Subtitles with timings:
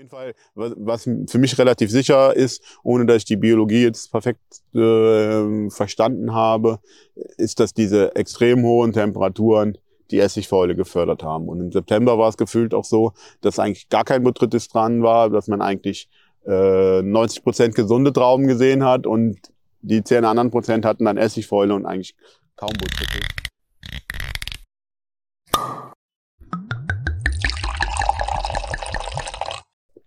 [0.00, 4.40] jeden Fall, was für mich relativ sicher ist, ohne dass ich die Biologie jetzt perfekt
[4.74, 6.80] äh, verstanden habe,
[7.36, 9.76] ist, dass diese extrem hohen Temperaturen
[10.10, 11.48] die Essigfäule gefördert haben.
[11.48, 15.28] Und im September war es gefühlt auch so, dass eigentlich gar kein Botrytis dran war,
[15.28, 16.08] dass man eigentlich
[16.46, 19.38] äh, 90 Prozent gesunde Trauben gesehen hat und
[19.82, 22.14] die zehn anderen Prozent hatten dann Essigfäule und eigentlich
[22.56, 23.28] kaum Botrytis.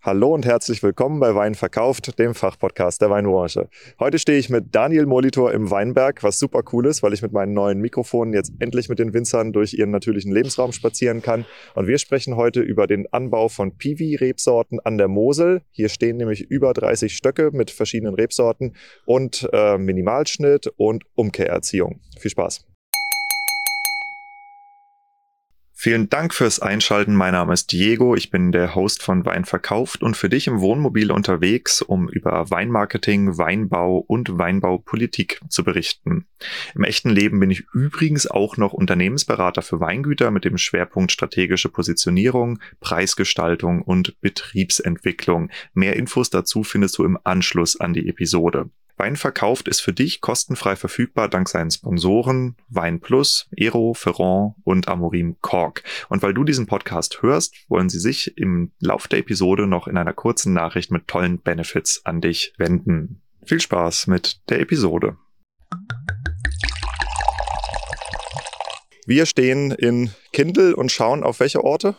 [0.06, 3.70] Hallo und herzlich willkommen bei Wein verkauft, dem Fachpodcast der Weinbranche.
[4.02, 7.32] Heute stehe ich mit Daniel Molitor im Weinberg, was super cool ist, weil ich mit
[7.32, 11.46] meinen neuen Mikrofonen jetzt endlich mit den Winzern durch ihren natürlichen Lebensraum spazieren kann.
[11.74, 15.62] Und wir sprechen heute über den Anbau von Piwi-Rebsorten an der Mosel.
[15.72, 18.76] Hier stehen nämlich über 30 Stöcke mit verschiedenen Rebsorten
[19.06, 22.02] und äh, Minimalschnitt und Umkehrerziehung.
[22.20, 22.73] Viel Spaß!
[25.84, 27.14] Vielen Dank fürs Einschalten.
[27.14, 28.16] Mein Name ist Diego.
[28.16, 32.50] Ich bin der Host von Wein verkauft und für dich im Wohnmobil unterwegs, um über
[32.50, 36.26] Weinmarketing, Weinbau und Weinbaupolitik zu berichten.
[36.74, 41.68] Im echten Leben bin ich übrigens auch noch Unternehmensberater für Weingüter mit dem Schwerpunkt strategische
[41.68, 45.50] Positionierung, Preisgestaltung und Betriebsentwicklung.
[45.74, 48.70] Mehr Infos dazu findest du im Anschluss an die Episode.
[48.96, 54.88] Wein verkauft ist für dich kostenfrei verfügbar dank seinen Sponsoren Wein Plus, Ero, Ferrand und
[54.88, 55.84] Amorim Cork.
[56.10, 59.98] Und weil du diesen Podcast hörst, wollen sie sich im Lauf der Episode noch in
[59.98, 63.22] einer kurzen Nachricht mit tollen Benefits an dich wenden.
[63.44, 65.18] Viel Spaß mit der Episode.
[69.08, 71.96] Wir stehen in Kindl und schauen auf welche Orte?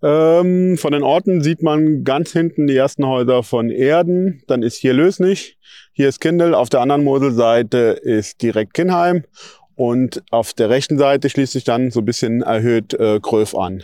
[0.00, 4.42] Ähm, von den Orten sieht man ganz hinten die ersten Häuser von Erden.
[4.46, 5.57] Dann ist hier Lösnich,
[5.98, 6.54] hier ist Kindl.
[6.54, 9.24] Auf der anderen Moselseite ist direkt Kinheim.
[9.74, 13.82] Und auf der rechten Seite schließt sich dann so ein bisschen erhöht äh, Gröf an.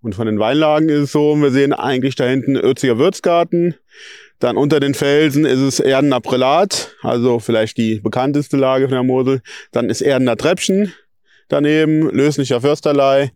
[0.00, 3.74] Und von den Weinlagen ist es so, wir sehen eigentlich da hinten Ötziger Würzgarten.
[4.38, 9.02] Dann unter den Felsen ist es Erdener Prälat, also vielleicht die bekannteste Lage von der
[9.02, 9.40] Mosel.
[9.72, 10.92] Dann ist Erdener Treppchen
[11.48, 13.32] daneben, Löslicher Försterlei,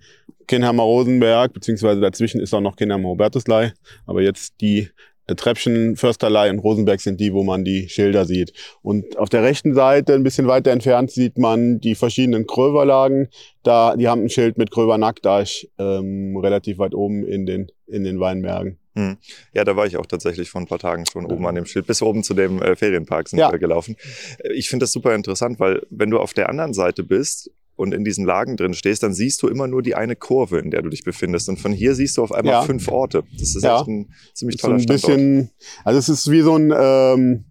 [0.47, 3.73] Kinheimer Rosenberg, beziehungsweise dazwischen ist auch noch Kinheimer Hubertuslei.
[4.07, 4.89] Aber jetzt die
[5.37, 8.53] Treppchen, Försterlei und Rosenberg sind die, wo man die Schilder sieht.
[8.83, 13.29] Und auf der rechten Seite, ein bisschen weiter entfernt, sieht man die verschiedenen Kröverlagen.
[13.63, 17.71] Da, die haben ein Schild mit Krövernack, da ich ähm, relativ weit oben in den,
[17.87, 18.79] in den Weinbergen.
[18.95, 19.19] Hm.
[19.55, 21.87] Ja, da war ich auch tatsächlich vor ein paar Tagen schon oben an dem Schild,
[21.87, 23.53] bis oben zu dem äh, Ferienpark sind ja.
[23.53, 23.97] wir gelaufen.
[24.39, 27.95] Äh, ich finde das super interessant, weil wenn du auf der anderen Seite bist und
[27.95, 30.83] in diesen Lagen drin stehst, dann siehst du immer nur die eine Kurve, in der
[30.83, 31.49] du dich befindest.
[31.49, 32.63] Und von hier siehst du auf einmal ja.
[32.63, 33.25] fünf Orte.
[33.33, 33.79] Das ist ja.
[33.79, 35.17] echt ein ziemlich toller so ein Standort.
[35.17, 35.51] bisschen,
[35.85, 37.45] Also es ist wie so ein, ähm,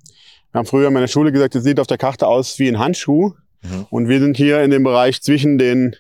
[0.52, 2.78] wir haben früher in meiner Schule gesagt, es sieht auf der Karte aus wie ein
[2.78, 3.34] Handschuh.
[3.64, 3.88] Mhm.
[3.90, 5.96] Und wir sind hier in dem Bereich zwischen den,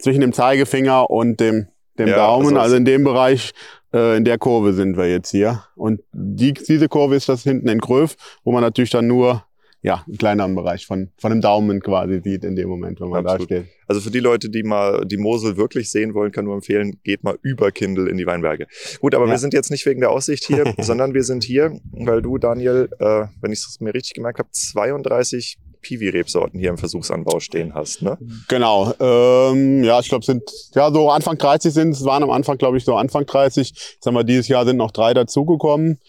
[0.00, 1.68] zwischen dem Zeigefinger und dem,
[1.98, 2.48] dem ja, Daumen.
[2.48, 3.52] Also, also in dem Bereich,
[3.94, 5.62] äh, in der Kurve sind wir jetzt hier.
[5.76, 9.44] Und die, diese Kurve ist das hinten in Gröf, wo man natürlich dann nur
[9.82, 13.24] ja, einen kleineren Bereich von, von einem Daumen quasi sieht in dem Moment, wenn man
[13.26, 13.50] Absolut.
[13.50, 13.66] da steht.
[13.86, 17.22] Also für die Leute, die mal die Mosel wirklich sehen wollen, kann nur empfehlen, geht
[17.22, 18.66] mal über Kindle in die Weinberge.
[19.00, 19.32] Gut, aber ja.
[19.32, 22.88] wir sind jetzt nicht wegen der Aussicht hier, sondern wir sind hier, weil du, Daniel,
[22.98, 28.02] äh, wenn ich es mir richtig gemerkt habe, 32 Piwi-Rebsorten hier im Versuchsanbau stehen hast,
[28.02, 28.18] ne?
[28.48, 28.92] Genau.
[28.98, 30.42] Ähm, ja, ich glaube, sind
[30.74, 33.68] ja so Anfang 30 sind es, waren am Anfang, glaube ich, so Anfang 30.
[33.68, 36.00] Jetzt haben wir dieses Jahr sind noch drei dazugekommen.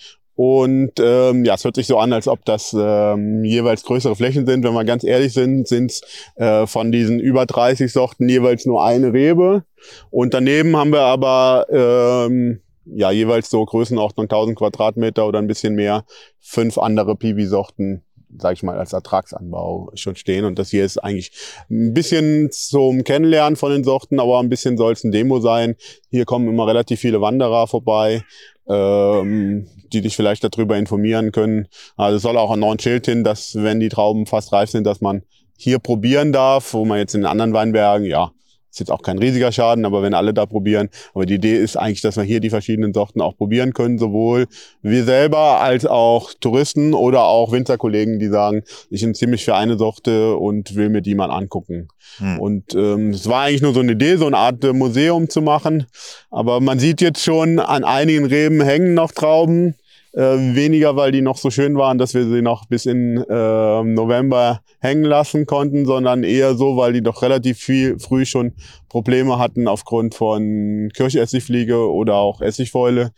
[0.41, 4.45] Und ähm, ja, es hört sich so an, als ob das ähm, jeweils größere Flächen
[4.45, 4.63] sind.
[4.63, 6.01] Wenn wir ganz ehrlich sind, sind es
[6.37, 9.65] äh, von diesen über 30 Sorten jeweils nur eine Rebe.
[10.11, 15.75] Und daneben haben wir aber ähm, ja jeweils so Größenordnung 1000 Quadratmeter oder ein bisschen
[15.75, 16.05] mehr
[16.39, 18.05] fünf andere Piwi-Sorten
[18.37, 20.45] sag ich mal, als Ertragsanbau schon stehen.
[20.45, 21.31] Und das hier ist eigentlich
[21.69, 25.75] ein bisschen zum Kennenlernen von den Sorten, aber ein bisschen soll es ein Demo sein.
[26.09, 28.23] Hier kommen immer relativ viele Wanderer vorbei,
[28.67, 31.67] ähm, die dich vielleicht darüber informieren können.
[31.97, 34.85] Also es soll auch ein neuen Schild hin, dass wenn die Trauben fast reif sind,
[34.85, 35.23] dass man
[35.57, 38.31] hier probieren darf, wo man jetzt in anderen Weinbergen, ja,
[38.71, 40.89] ist jetzt auch kein riesiger Schaden, aber wenn alle da probieren.
[41.13, 44.47] Aber die Idee ist eigentlich, dass wir hier die verschiedenen Sorten auch probieren können, sowohl
[44.81, 49.77] wir selber als auch Touristen oder auch Winzerkollegen, die sagen, ich bin ziemlich für eine
[49.77, 51.87] Sorte und will mir die mal angucken.
[52.17, 52.39] Hm.
[52.39, 55.41] Und ähm, es war eigentlich nur so eine Idee, so eine Art äh, Museum zu
[55.41, 55.85] machen.
[56.29, 59.75] Aber man sieht jetzt schon, an einigen Reben hängen noch Trauben.
[60.13, 63.83] Äh, weniger, weil die noch so schön waren, dass wir sie noch bis in äh,
[63.83, 68.53] November hängen lassen konnten, sondern eher so, weil die doch relativ viel früh schon
[68.89, 73.11] Probleme hatten aufgrund von Kirchessigfliege oder auch Essigfäule.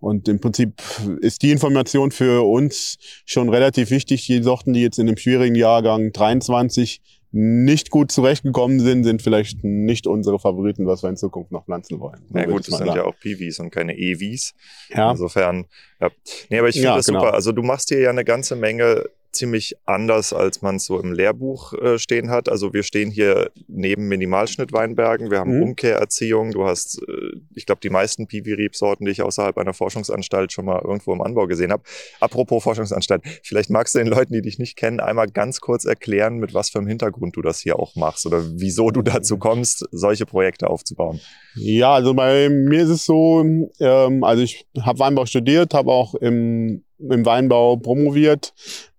[0.00, 0.82] Und im Prinzip
[1.20, 4.26] ist die Information für uns schon relativ wichtig.
[4.26, 7.00] Die Sorten, die jetzt in dem schwierigen Jahrgang 23
[7.36, 11.98] nicht gut zurechtgekommen sind, sind vielleicht nicht unsere Favoriten, was wir in Zukunft noch pflanzen
[11.98, 12.22] wollen.
[12.30, 12.96] Na ja, gut, das sind sagen.
[12.96, 14.54] ja auch PVs und keine EVs.
[14.90, 15.10] Ja.
[15.10, 15.66] Insofern,
[16.00, 16.10] ja.
[16.48, 17.18] Nee, aber ich finde ja, das genau.
[17.18, 17.34] super.
[17.34, 21.12] Also du machst hier ja eine ganze Menge ziemlich anders, als man es so im
[21.12, 22.48] Lehrbuch äh, stehen hat.
[22.48, 25.62] Also wir stehen hier neben Minimalschnitt-Weinbergen, wir haben mhm.
[25.62, 30.64] Umkehrerziehung, du hast, äh, ich glaube, die meisten Piwi-Rebsorten, die ich außerhalb einer Forschungsanstalt schon
[30.64, 31.82] mal irgendwo im Anbau gesehen habe.
[32.20, 36.38] Apropos Forschungsanstalt, vielleicht magst du den Leuten, die dich nicht kennen, einmal ganz kurz erklären,
[36.38, 39.86] mit was für einem Hintergrund du das hier auch machst oder wieso du dazu kommst,
[39.90, 41.20] solche Projekte aufzubauen.
[41.54, 43.44] Ja, also bei mir ist es so,
[43.80, 48.54] ähm, also ich habe Weinbau studiert, habe auch im, im Weinbau promoviert,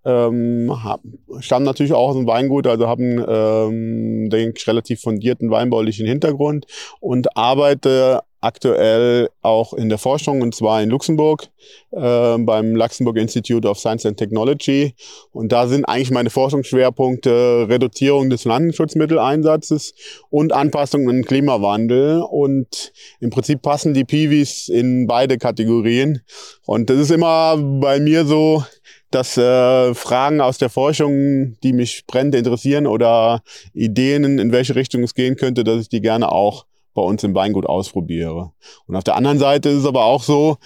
[0.06, 1.02] ähm, hab,
[1.40, 6.66] stammen natürlich auch aus dem Weingut, also haben, ähm, denke ich, relativ fundierten weinbaulichen Hintergrund
[7.00, 11.48] und arbeite aktuell auch in der Forschung und zwar in Luxemburg
[11.92, 14.94] äh, beim Luxembourg Institute of Science and Technology.
[15.32, 19.94] Und da sind eigentlich meine Forschungsschwerpunkte Reduzierung des Pflanzenschutzmitteleinsatzes
[20.30, 22.22] und Anpassung an den Klimawandel.
[22.22, 26.22] Und im Prinzip passen die Piwis in beide Kategorien.
[26.66, 28.64] Und das ist immer bei mir so,
[29.10, 33.42] dass äh, Fragen aus der Forschung, die mich brennend interessieren oder
[33.74, 36.66] Ideen, in welche Richtung es gehen könnte, dass ich die gerne auch
[36.96, 38.52] bei uns im Weingut ausprobiere.
[38.88, 40.58] Und auf der anderen Seite ist es aber auch so,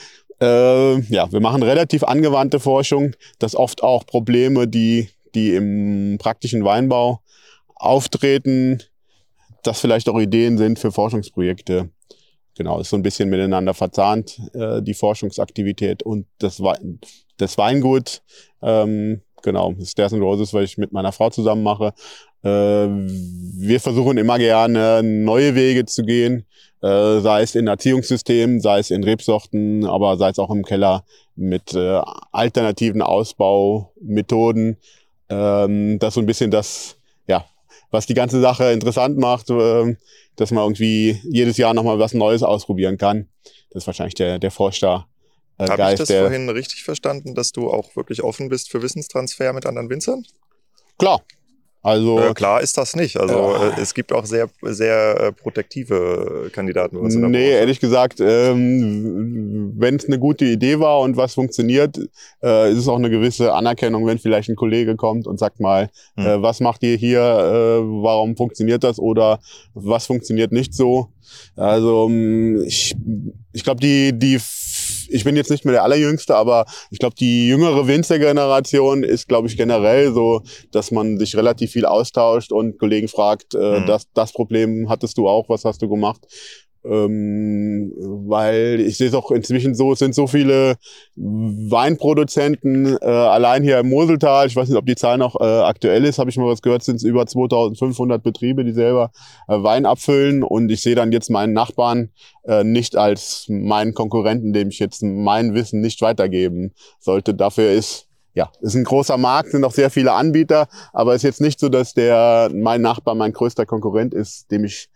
[0.41, 6.63] äh, ja, wir machen relativ angewandte Forschung, dass oft auch Probleme, die, die im praktischen
[6.63, 7.19] Weinbau
[7.75, 8.81] auftreten,
[9.63, 11.89] dass vielleicht auch Ideen sind für Forschungsprojekte.
[12.55, 16.99] Genau, ist so ein bisschen miteinander verzahnt, äh, die Forschungsaktivität und das, Wein,
[17.37, 18.21] das Weingut.
[18.61, 21.93] Ähm, genau, Stairs and Roses, weil ich mit meiner Frau zusammen mache.
[22.43, 26.45] Äh, wir versuchen immer gerne neue Wege zu gehen,
[26.81, 31.03] äh, sei es in Erziehungssystemen, sei es in Rebsorten, aber sei es auch im Keller
[31.35, 32.01] mit äh,
[32.31, 34.77] alternativen Ausbaumethoden.
[35.29, 36.97] Ähm, das ist so ein bisschen das,
[37.27, 37.45] ja,
[37.91, 39.95] was die ganze Sache interessant macht, äh,
[40.35, 43.27] dass man irgendwie jedes Jahr nochmal was Neues ausprobieren kann.
[43.71, 45.07] Das ist wahrscheinlich der, der Forscher.
[45.59, 49.53] Äh, Habe ich das vorhin richtig verstanden, dass du auch wirklich offen bist für Wissenstransfer
[49.53, 50.25] mit anderen Winzern?
[50.97, 51.21] Klar,
[51.81, 53.17] also äh, klar ist das nicht.
[53.17, 57.51] Also äh, es gibt auch sehr sehr äh, protektive Kandidaten bei uns der Nee, Branche.
[57.51, 61.97] ehrlich gesagt, ähm, wenn es eine gute Idee war und was funktioniert,
[62.43, 65.89] äh, ist es auch eine gewisse Anerkennung, wenn vielleicht ein Kollege kommt und sagt mal,
[66.17, 66.25] hm.
[66.25, 69.39] äh, was macht ihr hier, äh, warum funktioniert das oder
[69.73, 71.07] was funktioniert nicht so.
[71.55, 72.93] Also ähm, ich,
[73.53, 74.37] ich glaube, die die
[75.09, 79.47] ich bin jetzt nicht mehr der Allerjüngste, aber ich glaube, die jüngere Winzergeneration ist, glaube
[79.47, 80.41] ich, generell so,
[80.71, 83.85] dass man sich relativ viel austauscht und Kollegen fragt, äh, mhm.
[83.85, 86.25] das, das Problem hattest du auch, was hast du gemacht?
[86.85, 90.77] Ähm, weil ich sehe es auch inzwischen so, es sind so viele
[91.15, 96.05] Weinproduzenten, äh, allein hier im Moseltal, ich weiß nicht, ob die Zahl noch äh, aktuell
[96.05, 99.11] ist, habe ich mal was gehört, sind es über 2500 Betriebe, die selber
[99.47, 100.43] äh, Wein abfüllen.
[100.43, 102.11] Und ich sehe dann jetzt meinen Nachbarn
[102.45, 107.33] äh, nicht als meinen Konkurrenten, dem ich jetzt mein Wissen nicht weitergeben sollte.
[107.33, 111.41] Dafür ist ja, ist ein großer Markt, sind auch sehr viele Anbieter, aber ist jetzt
[111.41, 114.89] nicht so, dass der mein Nachbar mein größter Konkurrent ist, dem ich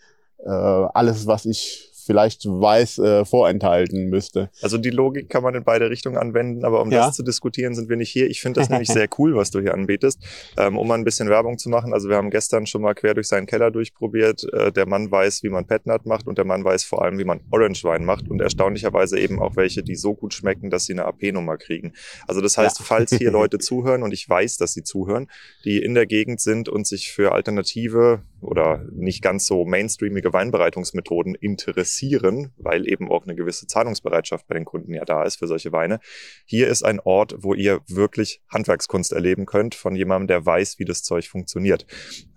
[0.45, 4.49] äh, alles, was ich vielleicht weiß, äh, vorenthalten müsste.
[4.61, 7.07] Also die Logik kann man in beide Richtungen anwenden, aber um ja.
[7.07, 8.29] das zu diskutieren, sind wir nicht hier.
[8.29, 10.19] Ich finde das nämlich sehr cool, was du hier anbietest,
[10.57, 11.93] ähm, um mal ein bisschen Werbung zu machen.
[11.93, 14.43] Also wir haben gestern schon mal quer durch seinen Keller durchprobiert.
[14.53, 17.25] Äh, der Mann weiß, wie man Petnat macht und der Mann weiß vor allem, wie
[17.25, 20.93] man Orange Wein macht und erstaunlicherweise eben auch welche, die so gut schmecken, dass sie
[20.93, 21.93] eine AP-Nummer kriegen.
[22.27, 22.85] Also das heißt, ja.
[22.85, 25.29] falls hier Leute zuhören und ich weiß, dass sie zuhören,
[25.63, 31.35] die in der Gegend sind und sich für alternative oder nicht ganz so mainstreamige Weinbereitungsmethoden
[31.35, 35.71] interessieren, weil eben auch eine gewisse Zahlungsbereitschaft bei den Kunden ja da ist für solche
[35.71, 35.99] Weine.
[36.45, 40.85] Hier ist ein Ort, wo ihr wirklich Handwerkskunst erleben könnt von jemandem, der weiß, wie
[40.85, 41.85] das Zeug funktioniert.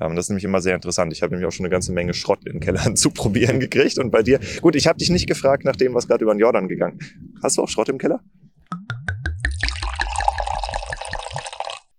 [0.01, 1.13] Ähm, das ist nämlich immer sehr interessant.
[1.13, 3.99] Ich habe nämlich auch schon eine ganze Menge Schrott in Kellern zu probieren gekriegt.
[3.99, 6.41] Und bei dir, gut, ich habe dich nicht gefragt nach dem, was gerade über den
[6.41, 6.99] Jordan gegangen.
[7.43, 8.23] Hast du auch Schrott im Keller?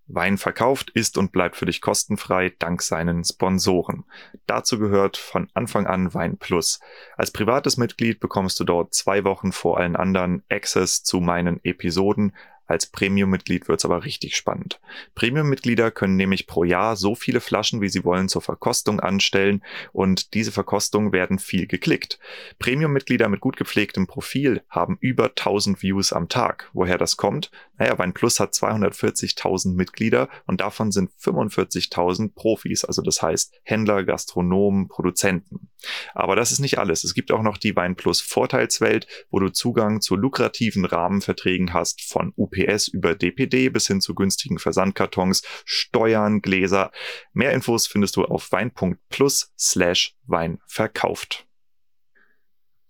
[0.08, 4.06] Wein verkauft ist und bleibt für dich kostenfrei dank seinen Sponsoren.
[4.46, 6.80] Dazu gehört von Anfang an Wein Plus.
[7.18, 12.34] Als privates Mitglied bekommst du dort zwei Wochen vor allen anderen Access zu meinen Episoden,
[12.68, 14.80] als Premium-Mitglied wird's aber richtig spannend.
[15.16, 20.34] Premium-Mitglieder können nämlich pro Jahr so viele Flaschen, wie sie wollen, zur Verkostung anstellen und
[20.34, 22.20] diese Verkostungen werden viel geklickt.
[22.60, 26.70] Premium-Mitglieder mit gut gepflegtem Profil haben über 1000 Views am Tag.
[26.74, 27.52] Woher das kommt?
[27.78, 34.88] Naja, OnePlus hat 240.000 Mitglieder und davon sind 45.000 Profis, also das heißt Händler, Gastronomen,
[34.88, 35.70] Produzenten.
[36.14, 37.04] Aber das ist nicht alles.
[37.04, 42.02] Es gibt auch noch die Wein Plus Vorteilswelt, wo du Zugang zu lukrativen Rahmenverträgen hast,
[42.02, 46.92] von UPS über DPD bis hin zu günstigen Versandkartons, Steuern, Gläser.
[47.34, 51.47] Mehr Infos findest du auf wein.plus slash Wein verkauft.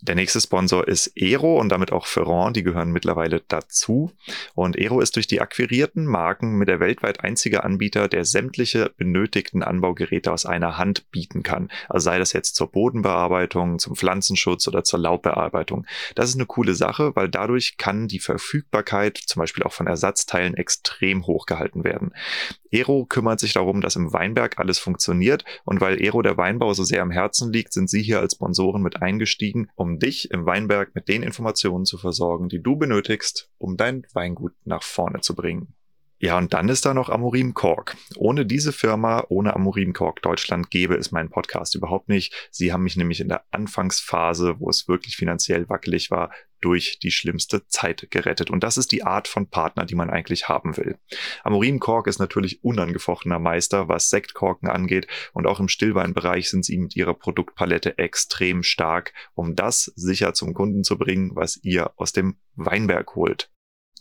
[0.07, 4.11] Der nächste Sponsor ist Ero und damit auch Ferrand, die gehören mittlerweile dazu.
[4.55, 9.63] Und Ero ist durch die akquirierten Marken mit der weltweit einzige Anbieter, der sämtliche benötigten
[9.63, 11.69] Anbaugeräte aus einer Hand bieten kann.
[11.89, 15.85] Also sei das jetzt zur Bodenbearbeitung, zum Pflanzenschutz oder zur Laubbearbeitung.
[16.15, 20.53] Das ist eine coole Sache, weil dadurch kann die Verfügbarkeit zum Beispiel auch von Ersatzteilen
[20.53, 22.13] extrem hoch gehalten werden.
[22.71, 26.83] Ero kümmert sich darum, dass im Weinberg alles funktioniert und weil Ero der Weinbau so
[26.83, 30.95] sehr am Herzen liegt, sind sie hier als Sponsoren mit eingestiegen, um dich im Weinberg
[30.95, 35.73] mit den Informationen zu versorgen, die du benötigst, um dein Weingut nach vorne zu bringen.
[36.19, 37.95] Ja, und dann ist da noch Amorim Kork.
[38.15, 42.49] Ohne diese Firma, ohne Amorim Kork Deutschland gäbe es meinen Podcast überhaupt nicht.
[42.49, 47.11] Sie haben mich nämlich in der Anfangsphase, wo es wirklich finanziell wackelig war, durch die
[47.11, 48.49] schlimmste Zeit gerettet.
[48.49, 50.97] Und das ist die Art von Partner, die man eigentlich haben will.
[51.43, 55.07] Amorim Kork ist natürlich unangefochtener Meister, was Sektkorken angeht.
[55.33, 60.53] Und auch im Stillweinbereich sind sie mit ihrer Produktpalette extrem stark, um das sicher zum
[60.53, 63.49] Kunden zu bringen, was ihr aus dem Weinberg holt.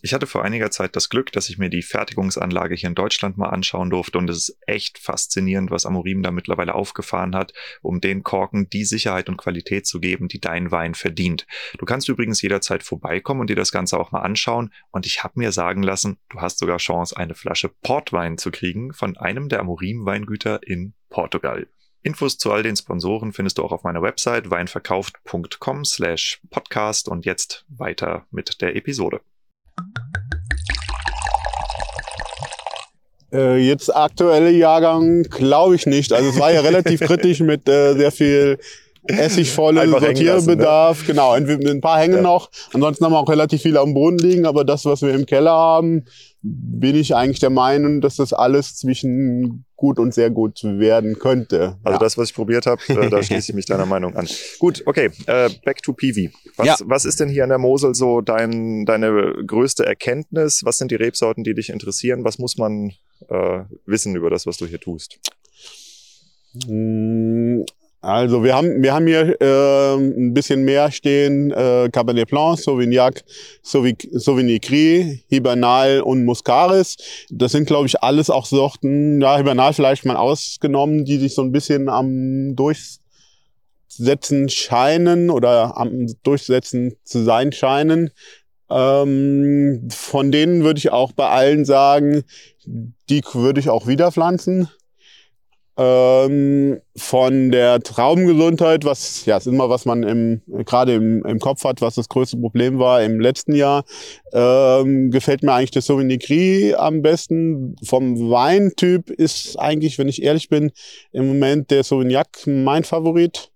[0.06, 3.38] Ich hatte vor einiger Zeit das Glück, dass ich mir die Fertigungsanlage hier in Deutschland
[3.38, 8.00] mal anschauen durfte und es ist echt faszinierend, was Amorim da mittlerweile aufgefahren hat, um
[8.00, 11.48] den Korken die Sicherheit und Qualität zu geben, die dein Wein verdient.
[11.78, 15.40] Du kannst übrigens jederzeit vorbeikommen und dir das Ganze auch mal anschauen und ich habe
[15.40, 19.58] mir sagen lassen, du hast sogar Chance, eine Flasche Portwein zu kriegen von einem der
[19.58, 21.66] Amorim Weingüter in Portugal.
[22.02, 27.26] Infos zu all den Sponsoren findest du auch auf meiner Website weinverkauft.com slash podcast und
[27.26, 29.20] jetzt weiter mit der Episode.
[33.36, 36.12] Äh, jetzt aktuelle Jahrgang glaube ich nicht.
[36.12, 38.58] Also es war ja relativ kritisch mit äh, sehr viel
[39.08, 41.00] essigvolle Sortierbedarf.
[41.00, 41.06] Ne?
[41.06, 42.22] Genau, ein paar hängen ja.
[42.22, 42.50] noch.
[42.72, 45.52] Ansonsten haben wir auch relativ viele am Boden liegen, aber das, was wir im Keller
[45.52, 46.04] haben,
[46.42, 51.76] bin ich eigentlich der Meinung, dass das alles zwischen gut und sehr gut werden könnte.
[51.82, 51.98] Also ja.
[51.98, 54.28] das, was ich probiert habe, äh, da schließe ich mich deiner Meinung an.
[54.58, 56.30] Gut, okay, äh, back to Piwi.
[56.56, 56.76] Was, ja.
[56.84, 60.62] was ist denn hier an der Mosel so dein, deine größte Erkenntnis?
[60.64, 62.24] Was sind die Rebsorten, die dich interessieren?
[62.24, 62.92] Was muss man
[63.28, 65.18] äh, wissen über das, was du hier tust?
[68.06, 73.24] Also wir haben, wir haben hier äh, ein bisschen mehr stehen, äh, Cabernet Blanc, Sauvignac,
[73.62, 74.60] Sauvigny
[75.28, 76.98] Hibernal und Muscaris.
[77.30, 81.42] Das sind, glaube ich, alles auch Sorten, ja, Hibernal vielleicht mal ausgenommen, die sich so
[81.42, 83.00] ein bisschen am Durchsetzen
[84.50, 88.10] scheinen oder am Durchsetzen zu sein scheinen.
[88.70, 92.22] Ähm, von denen würde ich auch bei allen sagen,
[92.64, 94.68] die würde ich auch wieder pflanzen
[95.76, 101.64] ähm, von der Traubengesundheit, was ja ist immer was man im gerade im, im Kopf
[101.64, 103.84] hat, was das größte Problem war im letzten Jahr,
[104.32, 107.76] ähm, gefällt mir eigentlich das Sauvignon am besten.
[107.84, 110.72] Vom Weintyp ist eigentlich, wenn ich ehrlich bin,
[111.12, 113.50] im Moment der Sauvignac mein Favorit.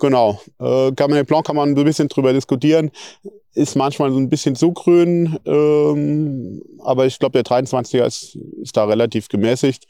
[0.00, 0.40] Genau.
[0.58, 2.90] Äh, Cabernet Blanc kann man so ein bisschen drüber diskutieren.
[3.54, 8.76] Ist manchmal so ein bisschen zu grün, ähm, aber ich glaube, der 23er ist, ist
[8.76, 9.86] da relativ gemäßigt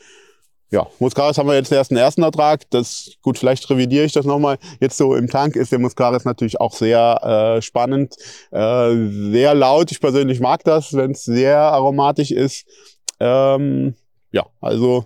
[0.73, 2.63] ja, Muscaris haben wir jetzt einen ersten Ertrag.
[2.71, 4.57] Das, gut, vielleicht revidiere ich das nochmal.
[4.81, 8.17] Jetzt so im Tank ist der Muscaris natürlich auch sehr äh, spannend,
[8.51, 8.91] äh,
[9.31, 9.93] sehr laut.
[9.93, 12.67] Ich persönlich mag das, wenn es sehr aromatisch ist.
[13.21, 13.95] Ähm,
[14.33, 15.05] ja, also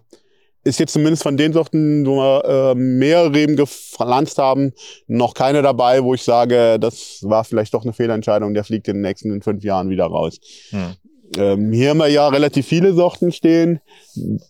[0.62, 4.72] ist jetzt zumindest von den Sorten, wo wir äh, mehr Reben gepflanzt haben,
[5.08, 8.96] noch keine dabei, wo ich sage, das war vielleicht doch eine Fehlentscheidung, der fliegt in
[8.96, 10.38] den nächsten fünf Jahren wieder raus.
[10.70, 10.94] Hm.
[11.36, 13.80] Ähm, hier haben wir ja relativ viele Sorten stehen.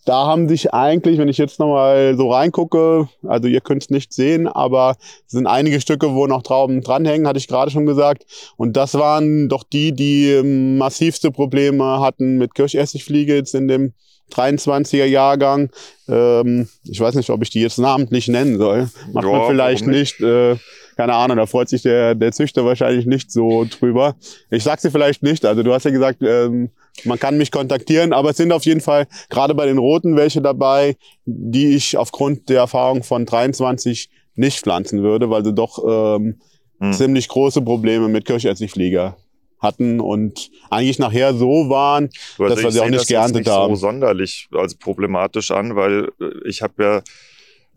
[0.05, 4.13] Da haben sich eigentlich, wenn ich jetzt nochmal so reingucke, also ihr könnt es nicht
[4.13, 8.25] sehen, aber es sind einige Stücke, wo noch Trauben dranhängen, hatte ich gerade schon gesagt.
[8.57, 13.93] Und das waren doch die, die massivste Probleme hatten mit Kirschessigfliege jetzt in dem
[14.33, 15.69] 23er Jahrgang.
[16.07, 18.89] Ähm, ich weiß nicht, ob ich die jetzt namentlich nennen soll.
[19.13, 20.19] Macht ja, man vielleicht nicht.
[20.19, 20.55] nicht äh,
[20.97, 24.15] keine Ahnung, da freut sich der, der Züchter wahrscheinlich nicht so drüber.
[24.49, 26.71] Ich sag sie vielleicht nicht, also du hast ja gesagt, ähm,
[27.05, 30.41] man kann mich kontaktieren, aber es sind auf jeden Fall gerade bei den Roten welche
[30.41, 36.39] dabei, die ich aufgrund der Erfahrung von 23 nicht pflanzen würde, weil sie doch ähm,
[36.79, 36.93] hm.
[36.93, 39.17] ziemlich große Probleme mit Kirschessigflieger
[39.59, 43.75] hatten und eigentlich nachher so waren, also dass wir sie auch nicht geerntet nicht haben.
[43.75, 47.01] so sonderlich als problematisch an, weil äh, ich habe ja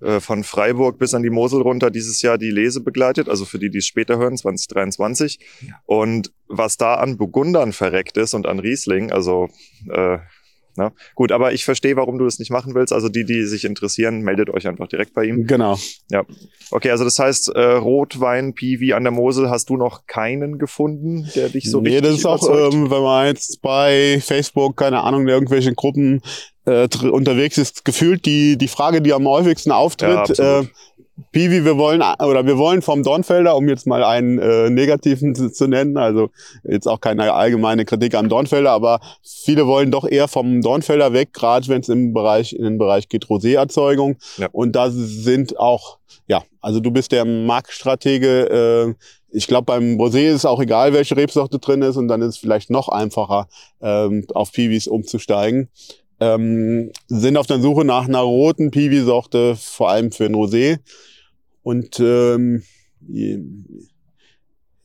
[0.00, 3.58] äh, von Freiburg bis an die Mosel runter dieses Jahr die Lese begleitet, also für
[3.58, 5.38] die, die es später hören, 2023.
[5.60, 5.74] Ja.
[5.86, 9.48] Und was da an Burgundern verreckt ist und an Riesling, also
[9.90, 10.18] äh,
[10.76, 10.92] Ne?
[11.14, 12.92] Gut, aber ich verstehe, warum du das nicht machen willst.
[12.92, 15.46] Also die, die sich interessieren, meldet euch einfach direkt bei ihm.
[15.46, 15.78] Genau.
[16.10, 16.24] Ja.
[16.70, 21.28] Okay, also das heißt, äh, Rotwein, Piwi an der Mosel hast du noch keinen gefunden,
[21.34, 22.74] der dich so nee, richtig das ist auch, überzeugt?
[22.74, 26.22] ähm, wenn man jetzt bei Facebook, keine Ahnung, in irgendwelchen Gruppen
[26.66, 30.66] äh, unterwegs ist, gefühlt die, die Frage, die am häufigsten Ja, auftritt, absolut.
[30.66, 30.68] äh,
[31.32, 35.50] Piwi, wir wollen, oder wir wollen vom Dornfelder, um jetzt mal einen äh, negativen zu,
[35.52, 36.30] zu nennen, also
[36.64, 41.32] jetzt auch keine allgemeine Kritik am Dornfelder, aber viele wollen doch eher vom Dornfelder weg,
[41.32, 44.16] gerade wenn es im Bereich, in den Bereich geht Rosé-Erzeugung.
[44.38, 44.48] Ja.
[44.52, 48.50] Und da sind auch, ja, also du bist der Marktstratege,
[48.88, 48.94] äh,
[49.32, 52.28] ich glaube, beim Rosé ist es auch egal, welche Rebsorte drin ist und dann ist
[52.34, 53.48] es vielleicht noch einfacher,
[53.80, 55.68] ähm, auf Piwis umzusteigen.
[56.18, 60.78] Ähm, sind auf der Suche nach einer roten Piwi-Sorte, vor allem für ein Rosé.
[61.70, 62.64] Und ähm,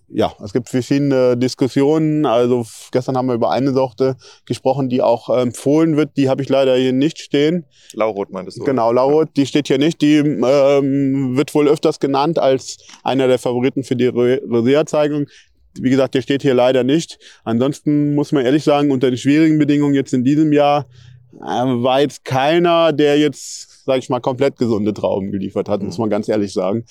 [0.08, 2.28] ja, es gibt verschiedene Diskussionen.
[2.28, 6.16] Also gestern haben wir über eine Sorte gesprochen, die auch empfohlen wird.
[6.16, 7.66] Die habe ich leider hier nicht stehen.
[7.94, 8.66] Laurot meintest du?
[8.66, 10.00] Genau, Laurot, die steht hier nicht.
[10.00, 15.26] Die ähm, wird wohl öfters genannt als einer der Favoriten für die Rosé-Erzeugung.
[15.80, 17.18] Wie gesagt, der steht hier leider nicht.
[17.44, 20.86] Ansonsten muss man ehrlich sagen, unter den schwierigen Bedingungen jetzt in diesem Jahr
[21.40, 25.88] war jetzt keiner, der jetzt, sag ich mal, komplett gesunde Trauben geliefert hat, Mhm.
[25.88, 26.86] muss man ganz ehrlich sagen.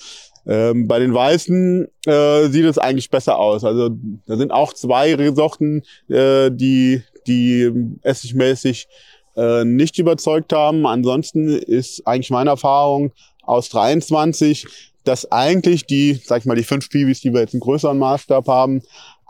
[0.47, 3.63] Ähm, bei den Weißen äh, sieht es eigentlich besser aus.
[3.63, 3.89] Also
[4.27, 7.71] da sind auch zwei Sorten, äh, die, die
[8.03, 8.87] essigmäßig
[9.35, 10.85] äh, nicht überzeugt haben.
[10.85, 13.11] Ansonsten ist eigentlich meine Erfahrung
[13.41, 14.67] aus 23,
[15.03, 18.47] dass eigentlich die, sag ich mal, die fünf Piwis, die wir jetzt im größeren Maßstab
[18.47, 18.81] haben,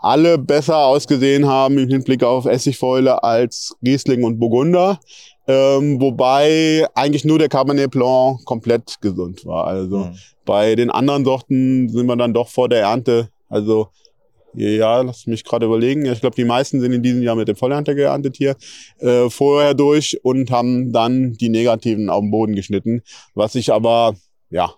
[0.06, 5.00] alle besser ausgesehen haben im Hinblick auf Essigfäule als Riesling und Burgunder.
[5.48, 9.66] Ähm, wobei eigentlich nur der Cabernet Blanc komplett gesund war.
[9.66, 10.18] Also Mhm.
[10.44, 13.28] bei den anderen Sorten sind wir dann doch vor der Ernte.
[13.48, 13.88] Also
[14.54, 16.06] ja, lass mich gerade überlegen.
[16.06, 18.56] Ich glaube, die meisten sind in diesem Jahr mit dem Vollernte geerntet hier
[19.00, 23.02] äh, vorher durch und haben dann die negativen auf den Boden geschnitten,
[23.34, 24.14] was sich aber
[24.50, 24.72] ja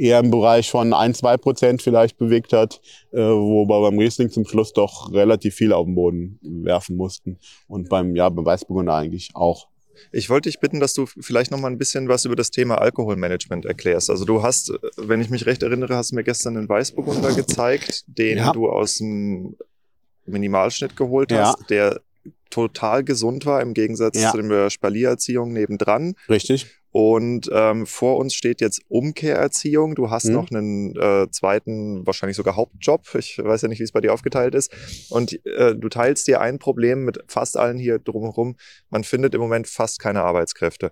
[0.00, 2.80] eher im Bereich von ein, zwei Prozent vielleicht bewegt hat,
[3.12, 7.38] äh, wobei beim Riesling zum Schluss doch relativ viel auf den Boden werfen mussten
[7.68, 9.68] und beim ja beim Weißburgunder eigentlich auch.
[10.12, 12.76] Ich wollte dich bitten, dass du vielleicht noch mal ein bisschen was über das Thema
[12.76, 14.08] Alkoholmanagement erklärst.
[14.08, 18.04] Also du hast, wenn ich mich recht erinnere, hast du mir gestern einen Weißburgunder gezeigt,
[18.06, 18.52] den Ja.
[18.52, 19.56] du aus dem
[20.24, 21.48] Minimalschnitt geholt Ja.
[21.48, 22.00] hast, der
[22.48, 24.32] total gesund war im Gegensatz Ja.
[24.32, 26.14] zu der Spaliererziehung nebendran.
[26.28, 26.66] Richtig.
[26.92, 29.94] Und ähm, vor uns steht jetzt Umkehrerziehung.
[29.94, 30.32] Du hast Mhm.
[30.32, 33.02] noch einen äh, zweiten, wahrscheinlich sogar Hauptjob.
[33.14, 34.72] Ich weiß ja nicht, wie es bei dir aufgeteilt ist.
[35.10, 38.56] Und äh, du teilst dir ein Problem mit fast allen hier drumherum.
[38.90, 40.90] Man findet im Moment fast keine Arbeitskräfte.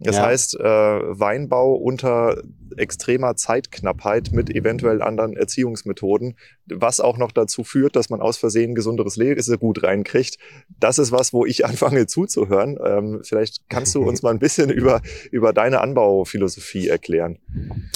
[0.00, 0.26] Das Ja.
[0.26, 2.42] heißt, äh, Weinbau unter
[2.76, 6.36] extremer Zeitknappheit mit eventuell anderen Erziehungsmethoden,
[6.66, 10.38] was auch noch dazu führt, dass man aus Versehen gesunderes Lesegut reinkriegt.
[10.78, 12.78] Das ist was, wo ich anfange zuzuhören.
[12.84, 17.38] Ähm, vielleicht kannst du uns mal ein bisschen über, über deine Anbauphilosophie erklären.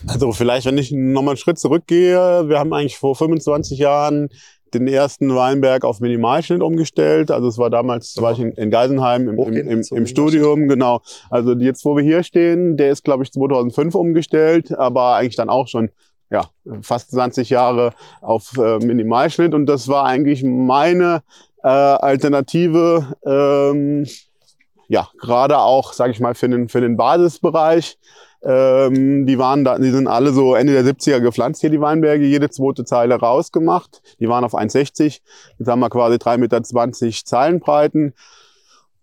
[0.06, 4.28] Also vielleicht, wenn ich nochmal einen Schritt zurückgehe, wir haben eigentlich vor 25 Jahren
[4.74, 7.30] den ersten Weinberg auf Minimalschnitt umgestellt.
[7.30, 11.00] Also es war damals, war ich in, in Geisenheim im, im, im, im Studium, genau.
[11.30, 15.48] Also jetzt, wo wir hier stehen, der ist, glaube ich, 2005 umgestellt, aber eigentlich dann
[15.48, 15.90] auch schon
[16.30, 16.48] ja,
[16.82, 19.54] fast 20 Jahre auf äh, Minimalschnitt.
[19.54, 21.22] Und das war eigentlich meine
[21.62, 24.06] äh, Alternative, ähm,
[24.88, 27.98] ja, gerade auch, sage ich mal, für den, für den Basisbereich.
[28.44, 32.24] Ähm, die waren da, die sind alle so Ende der 70er gepflanzt hier, die Weinberge,
[32.24, 34.02] jede zweite Zeile rausgemacht.
[34.20, 35.20] Die waren auf 1,60.
[35.58, 38.14] Jetzt haben wir quasi 3,20 Meter Zeilenbreiten.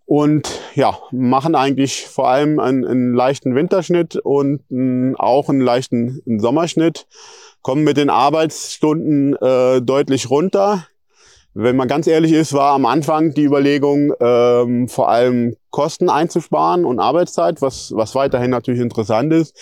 [0.04, 6.22] Und ja, machen eigentlich vor allem einen, einen leichten Winterschnitt und einen, auch einen leichten
[6.26, 7.06] einen Sommerschnitt.
[7.62, 10.86] Kommen mit den Arbeitsstunden äh, deutlich runter.
[11.54, 16.86] Wenn man ganz ehrlich ist, war am Anfang die Überlegung, ähm, vor allem Kosten einzusparen
[16.86, 19.54] und Arbeitszeit, was, was weiterhin natürlich interessant ist.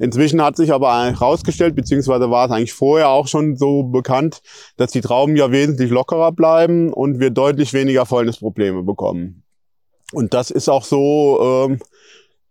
[0.00, 4.40] Inzwischen hat sich aber herausgestellt, beziehungsweise war es eigentlich vorher auch schon so bekannt,
[4.76, 9.44] dass die Trauben ja wesentlich lockerer bleiben und wir deutlich weniger Fäulnisprobleme bekommen.
[10.12, 11.80] Und das ist auch so, ähm,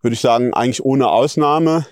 [0.02, 1.86] würde ich sagen, eigentlich ohne Ausnahme.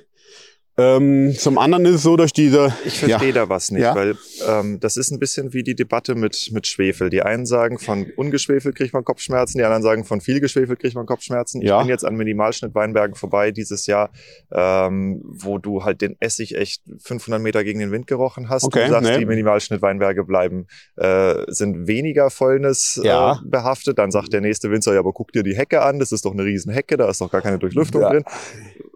[0.76, 3.94] Ähm, zum anderen ist es so, durch diese Ich verstehe da was nicht, Ja.
[3.96, 4.16] weil
[4.48, 7.12] ähm, das ist ein bisschen wie die Debatte mit, mit Schwefel.
[7.12, 10.96] Die einen sagen, von ungeschwefelt kriegt man Kopfschmerzen, die anderen sagen, von viel geschwefelt kriegt
[10.96, 11.62] man Kopfschmerzen.
[11.62, 11.78] Ich Ja.
[11.80, 14.10] bin jetzt an Minimalschnitt Weinbergen vorbei dieses Jahr,
[14.52, 18.64] ähm, wo du halt den Essig echt 500 Meter gegen den Wind gerochen hast.
[18.64, 19.20] Okay, du sagst, nee.
[19.20, 23.34] die Minimalschnitt Weinberge bleiben, äh, sind weniger Fäulnis Ja.
[23.34, 24.00] äh, behaftet.
[24.00, 26.34] Dann sagt der nächste Winzer, ja, aber guck dir die Hecke an, das ist doch
[26.34, 28.10] eine riesen Hecke, da ist doch gar keine Durchlüftung Ja.
[28.10, 28.24] drin.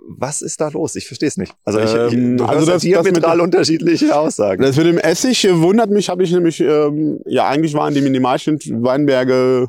[0.09, 0.95] Was ist da los?
[0.95, 1.53] Ich verstehe es nicht.
[1.65, 4.61] Also, ich, ich, Ähm, also das- das, das mit der- unterschiedliche Aussagen.
[4.61, 7.99] Das mit dem Essig äh, wundert mich, habe ich nämlich, ähm, ja, eigentlich waren die
[8.01, 9.67] Minimalschnitt Weinberge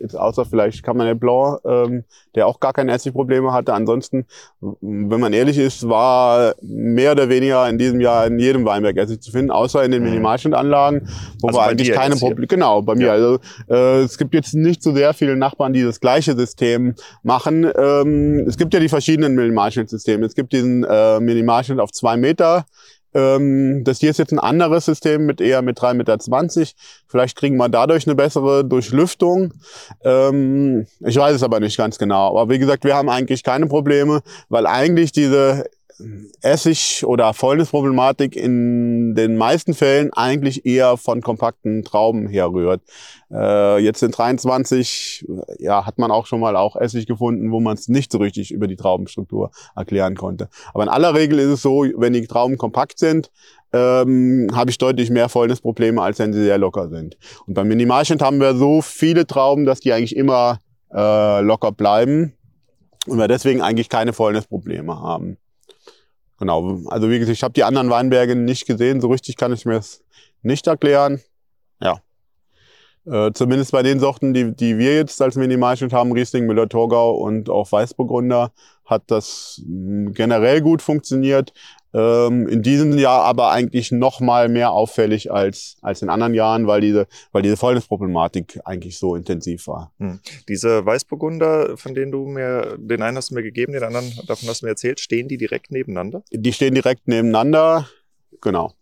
[0.00, 3.74] Jetzt außer vielleicht Cabernet Blanc, ähm, der auch gar keine Essigprobleme hatte.
[3.74, 4.26] Ansonsten,
[4.60, 9.20] wenn man ehrlich ist, war mehr oder weniger in diesem Jahr in jedem Weinberg Essig
[9.20, 10.10] zu finden, außer in den mhm.
[10.10, 11.08] Minimalschnittanlagen,
[11.40, 12.46] wo also wir eigentlich keine Probleme.
[12.46, 13.06] Genau, bei mir.
[13.06, 13.12] Ja.
[13.12, 17.70] Also äh, es gibt jetzt nicht so sehr viele Nachbarn, die das gleiche System machen.
[17.76, 20.26] Ähm, es gibt ja die verschiedenen Minimalschnittsysteme.
[20.26, 22.64] Es gibt diesen äh, Minimalschnitt auf zwei Meter
[23.14, 26.72] ähm, das hier ist jetzt ein anderes System mit eher mit 3,20 Meter.
[27.06, 29.52] Vielleicht kriegen wir dadurch eine bessere Durchlüftung.
[30.04, 32.30] Ähm, ich weiß es aber nicht ganz genau.
[32.30, 35.64] Aber wie gesagt, wir haben eigentlich keine Probleme, weil eigentlich diese
[36.42, 42.82] Essig- oder Fäulnisproblematik in den meisten Fällen eigentlich eher von kompakten Trauben herrührt.
[43.30, 45.26] Äh, jetzt in 23
[45.58, 48.52] ja, hat man auch schon mal auch Essig gefunden, wo man es nicht so richtig
[48.52, 50.48] über die Traubenstruktur erklären konnte.
[50.74, 53.30] Aber in aller Regel ist es so, wenn die Trauben kompakt sind,
[53.72, 57.16] ähm, habe ich deutlich mehr Fäulnisprobleme, als wenn sie sehr locker sind.
[57.46, 60.58] Und beim Minimalschnitt haben wir so viele Trauben, dass die eigentlich immer
[60.92, 62.34] äh, locker bleiben
[63.06, 65.38] und wir deswegen eigentlich keine Fäulnisprobleme haben.
[66.42, 69.64] Genau, also wie gesagt, ich habe die anderen Weinberge nicht gesehen, so richtig kann ich
[69.64, 70.02] mir das
[70.42, 71.20] nicht erklären.
[71.80, 72.00] Ja.
[73.06, 77.48] Äh, zumindest bei den Sorten, die, die wir jetzt als Minimalschnitt haben, Riesling, Müller-Thurgau und
[77.48, 78.50] auch Weißburgunder,
[78.84, 81.52] hat das generell gut funktioniert.
[81.94, 86.66] Ähm, in diesem Jahr aber eigentlich noch mal mehr auffällig als, als in anderen Jahren,
[86.66, 89.92] weil diese, weil diese Fäulnisproblematik eigentlich so intensiv war.
[89.98, 90.20] Hm.
[90.48, 94.48] Diese Weißburgunder, von denen du mir, den einen hast du mir gegeben, den anderen, davon
[94.48, 96.22] hast du mir erzählt, stehen die direkt nebeneinander?
[96.30, 97.88] Die stehen direkt nebeneinander,
[98.40, 98.72] genau.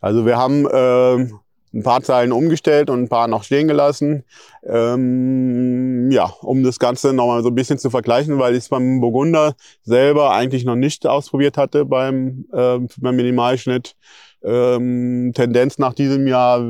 [0.00, 1.30] Also wir haben äh,
[1.72, 4.24] ein paar Zeilen umgestellt und ein paar noch stehen gelassen.
[4.64, 9.00] Ähm, ja, um das Ganze nochmal so ein bisschen zu vergleichen, weil ich es beim
[9.00, 13.94] Burgunder selber eigentlich noch nicht ausprobiert hatte beim, äh, beim Minimalschnitt.
[14.42, 16.64] Ähm, Tendenz nach diesem Jahr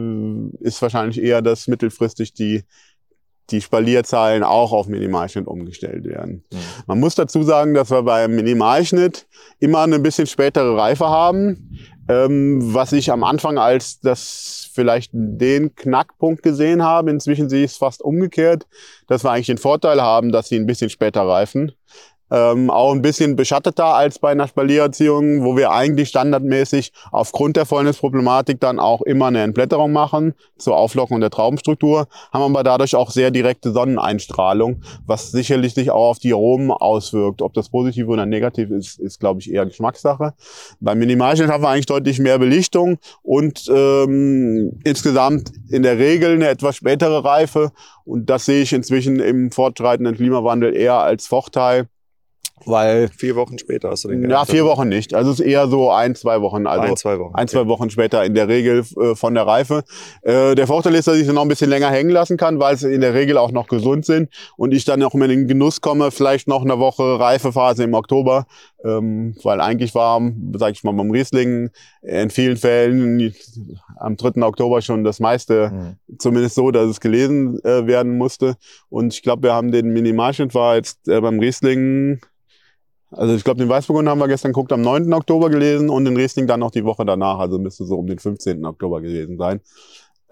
[0.60, 2.64] ist wahrscheinlich eher, dass mittelfristig die
[3.50, 6.44] die Spalierzahlen auch auf Minimalschnitt umgestellt werden.
[6.52, 6.58] Mhm.
[6.86, 9.26] Man muss dazu sagen, dass wir beim Minimalschnitt
[9.58, 11.78] immer eine bisschen spätere Reife haben,
[12.10, 17.08] ähm, was ich am Anfang als das vielleicht den Knackpunkt gesehen haben.
[17.08, 18.66] Inzwischen sehe ich es fast umgekehrt,
[19.06, 21.72] dass wir eigentlich den Vorteil haben, dass sie ein bisschen später reifen
[22.30, 27.66] ähm, auch ein bisschen beschatteter als bei einer Spaliererziehung, wo wir eigentlich standardmäßig aufgrund der
[27.66, 33.10] Fäulnisproblematik dann auch immer eine Entblätterung machen zur Auflockung der Traubenstruktur, haben aber dadurch auch
[33.10, 37.42] sehr direkte Sonneneinstrahlung, was sicherlich sich auch auf die Aromen auswirkt.
[37.42, 40.34] Ob das positiv oder negativ ist, ist glaube ich eher Geschmackssache.
[40.80, 46.48] Beim Minimalschnitt haben wir eigentlich deutlich mehr Belichtung und ähm, insgesamt in der Regel eine
[46.48, 47.72] etwas spätere Reife
[48.04, 51.88] und das sehe ich inzwischen im fortschreitenden Klimawandel eher als Vorteil.
[52.66, 55.14] Weil vier Wochen später hast du den Ja, vier Wochen nicht.
[55.14, 56.66] Also es ist eher so ein, zwei Wochen.
[56.66, 57.34] Also ein, zwei Wochen.
[57.34, 59.84] Ein, zwei Wochen später in der Regel äh, von der Reife.
[60.22, 62.76] Äh, der Vorteil ist, dass ich sie noch ein bisschen länger hängen lassen kann, weil
[62.76, 65.80] sie in der Regel auch noch gesund sind und ich dann auch in den Genuss
[65.80, 68.46] komme, vielleicht noch eine Woche Reifephase im Oktober.
[68.84, 70.20] Ähm, weil eigentlich war,
[70.54, 71.70] sag ich mal, beim Riesling
[72.02, 73.34] in vielen Fällen
[73.96, 74.42] am 3.
[74.42, 76.18] Oktober schon das meiste, mhm.
[76.18, 78.56] zumindest so, dass es gelesen äh, werden musste.
[78.88, 82.20] Und ich glaube, wir haben den Minimalschnitt war jetzt äh, beim Riesling
[83.10, 85.12] also ich glaube, den Weißburgunder haben wir gestern geguckt, am 9.
[85.12, 88.18] Oktober gelesen und den Riesling dann noch die Woche danach, also müsste so um den
[88.18, 88.64] 15.
[88.64, 89.60] Oktober gewesen sein.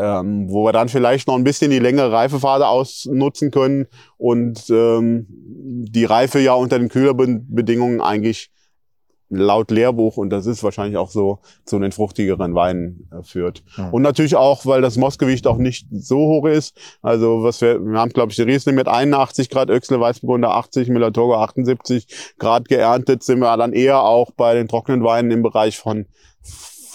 [0.01, 3.87] Ähm, wo wir dann vielleicht noch ein bisschen die längere Reifephase ausnutzen können
[4.17, 8.53] und ähm, die Reife ja unter den Kühlerbedingungen eigentlich
[9.31, 13.63] laut Lehrbuch, und das ist wahrscheinlich auch so, zu den fruchtigeren Weinen äh, führt.
[13.77, 13.89] Mhm.
[13.93, 16.77] Und natürlich auch, weil das Mossgewicht auch nicht so hoch ist.
[17.03, 20.89] Also was wir, wir haben, glaube ich, die Riesling mit 81 Grad, Öxle Weißburgunder 80,
[20.89, 25.79] Müller-Togo 78 Grad geerntet, sind wir dann eher auch bei den trockenen Weinen im Bereich
[25.79, 26.07] von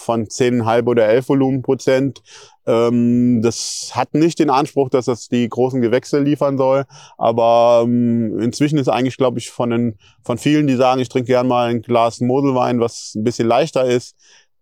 [0.04, 2.22] von 10,5 oder 11 Volumenprozent.
[2.66, 6.84] Ähm, das hat nicht den Anspruch, dass das die großen Gewächse liefern soll,
[7.18, 11.26] aber ähm, inzwischen ist eigentlich, glaube ich, von, den, von vielen, die sagen, ich trinke
[11.26, 14.16] gern mal ein Glas Moselwein, was ein bisschen leichter ist,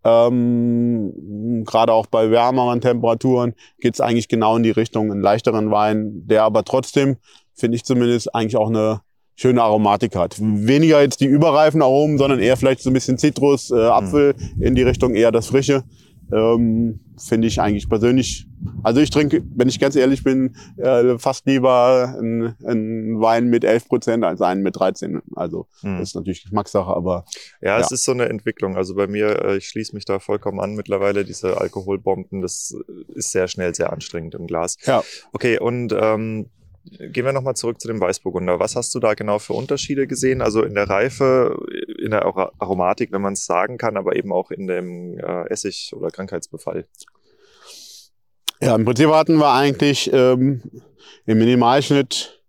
[0.05, 5.71] ähm, gerade auch bei wärmeren Temperaturen geht es eigentlich genau in die Richtung, einen leichteren
[5.71, 7.19] Wein, der aber trotzdem,
[7.55, 9.03] finde ich zumindest, eigentlich auch eine
[9.37, 10.37] schöne Aromatik hat.
[10.41, 14.63] Weniger jetzt die überreifen Aromen, sondern eher vielleicht so ein bisschen Zitrus, äh, Apfel mhm.
[14.63, 15.85] in die Richtung eher das Frische.
[16.33, 18.47] Ähm, Finde ich eigentlich persönlich.
[18.83, 23.65] Also ich trinke, wenn ich ganz ehrlich bin, äh, fast lieber einen, einen Wein mit
[23.65, 25.21] 11 Prozent als einen mit 13.
[25.37, 25.99] Also mhm.
[25.99, 27.27] das ist natürlich Geschmackssache, aber.
[27.61, 28.77] Ja, ja, es ist so eine Entwicklung.
[28.77, 31.25] Also bei mir, äh, ich schließe mich da vollkommen an mittlerweile.
[31.25, 32.75] Diese Alkoholbomben, das
[33.15, 34.77] ist sehr schnell, sehr anstrengend im Glas.
[34.87, 35.05] Ja.
[35.33, 36.47] Okay, und ähm,
[36.85, 38.59] Gehen wir nochmal zurück zu dem Weißburgunder.
[38.59, 40.43] Was hast du da genau für Unterschiede gesehen?
[40.43, 41.57] Also in der Reife,
[41.99, 45.95] in der Aromatik, wenn man es sagen kann, aber eben auch in dem äh, Essig-
[45.95, 46.87] oder Krankheitsbefall.
[48.61, 50.63] Ja, im Prinzip hatten wir eigentlich ähm,
[51.27, 52.43] im Minimalschnitt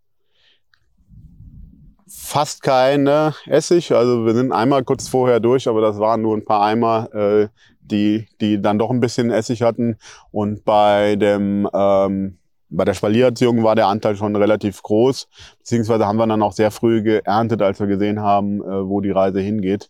[2.07, 3.91] fast keine Essig.
[3.91, 7.47] Also wir sind einmal kurz vorher durch, aber das waren nur ein paar Eimer, äh,
[7.81, 9.97] die, die dann doch ein bisschen Essig hatten.
[10.31, 12.37] Und bei dem ähm,
[12.73, 15.27] bei der Spaliererziehung war der Anteil schon relativ groß,
[15.59, 19.11] beziehungsweise haben wir dann auch sehr früh geerntet, als wir gesehen haben, äh, wo die
[19.11, 19.89] Reise hingeht.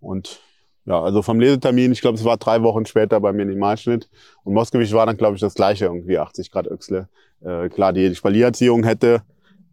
[0.00, 0.40] Und
[0.84, 4.08] ja, also vom Lesetermin, ich glaube, es war drei Wochen später beim Minimalschnitt.
[4.44, 7.08] Und Moskowitsch war dann, glaube ich, das gleiche, irgendwie 80 Grad Öchsle.
[7.44, 9.22] Äh, klar, die Spaliererziehung hätte,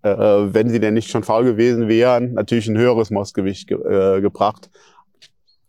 [0.02, 4.22] äh, wenn sie denn nicht schon faul gewesen wären, natürlich ein höheres Mostgewicht ge äh,
[4.22, 4.70] gebracht.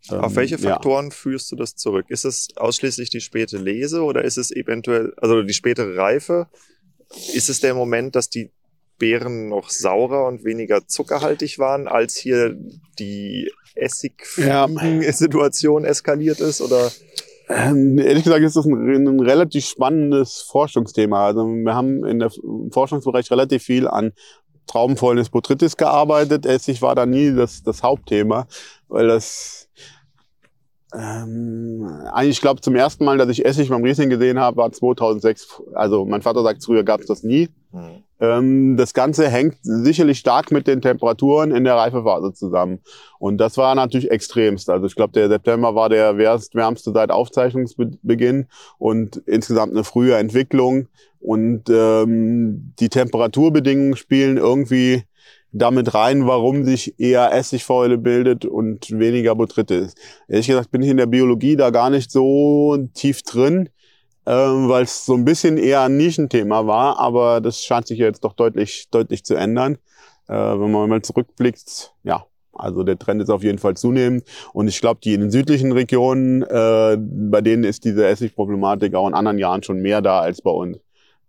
[0.09, 1.11] Auf welche ähm, Faktoren ja.
[1.11, 2.05] führst du das zurück?
[2.09, 6.47] Ist es ausschließlich die späte Lese oder ist es eventuell, also die spätere Reife?
[7.33, 8.51] Ist es der Moment, dass die
[8.97, 12.57] Beeren noch saurer und weniger zuckerhaltig waren, als hier
[12.99, 15.89] die Essigfliegen-Situation ja.
[15.89, 16.61] eskaliert ist?
[16.61, 16.91] Oder?
[17.49, 21.27] Ähm, ehrlich gesagt ist das ein, ein, relativ spannendes Forschungsthema.
[21.27, 24.13] Also wir haben in der im Forschungsbereich relativ viel an
[24.65, 26.45] Traubenfäulnis Botrytis gearbeitet.
[26.45, 28.47] Essig war da nie das, das Hauptthema,
[28.89, 29.69] weil das
[30.93, 34.71] ähm, eigentlich, ich glaube, zum ersten Mal, dass ich Essig beim Riesling gesehen habe, war
[34.71, 35.61] 2006.
[35.73, 37.49] Also mein Vater sagt, früher gab es das nie.
[37.73, 38.03] Mhm.
[38.19, 42.79] Ähm, das Ganze hängt sicherlich stark mit den Temperaturen in der Reifephase zusammen.
[43.19, 44.69] Und das war natürlich extremst.
[44.69, 48.47] Also ich glaube, der September war der wärmste seit Aufzeichnungsbeginn
[48.77, 50.87] und insgesamt eine frühe Entwicklung.
[51.19, 55.03] Und ähm, die Temperaturbedingungen spielen irgendwie
[55.51, 59.95] damit rein, warum sich eher Essigfäule bildet und weniger Botrytis.
[60.27, 63.69] Ehrlich gesagt bin ich in der Biologie da gar nicht so tief drin,
[64.25, 68.23] äh, weil es so ein bisschen eher ein Nischenthema war, aber das scheint sich jetzt
[68.23, 69.77] doch deutlich, deutlich zu ändern.
[70.27, 74.23] Äh, wenn man mal zurückblickt, ja, also der Trend ist auf jeden Fall zunehmend.
[74.51, 79.07] Und ich glaube, die in den südlichen Regionen, äh, bei denen ist diese Essigproblematik auch
[79.07, 80.79] in anderen Jahren schon mehr da als bei uns.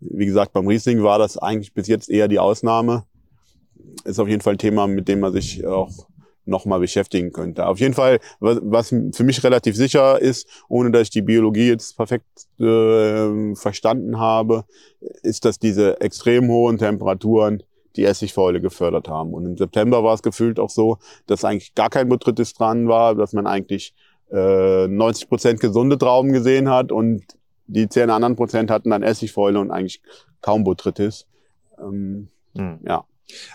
[0.00, 3.04] Wie gesagt, beim Riesling war das eigentlich bis jetzt eher die Ausnahme
[4.04, 6.08] ist auf jeden Fall ein Thema, mit dem man sich auch
[6.48, 7.66] nochmal beschäftigen könnte.
[7.66, 11.68] Auf jeden Fall, was, was für mich relativ sicher ist, ohne dass ich die Biologie
[11.68, 12.24] jetzt perfekt
[12.58, 14.64] äh, verstanden habe,
[15.22, 17.62] ist, dass diese extrem hohen Temperaturen
[17.96, 19.34] die Essigfäule gefördert haben.
[19.34, 23.14] Und im September war es gefühlt auch so, dass eigentlich gar kein Botrytis dran war,
[23.14, 23.94] dass man eigentlich
[24.30, 27.22] äh, 90 Prozent gesunde Trauben gesehen hat und
[27.66, 30.00] die zehn anderen Prozent hatten dann Essigfäule und eigentlich
[30.40, 31.26] kaum Botrytis.
[31.78, 32.78] Ähm, mhm.
[32.86, 33.04] Ja.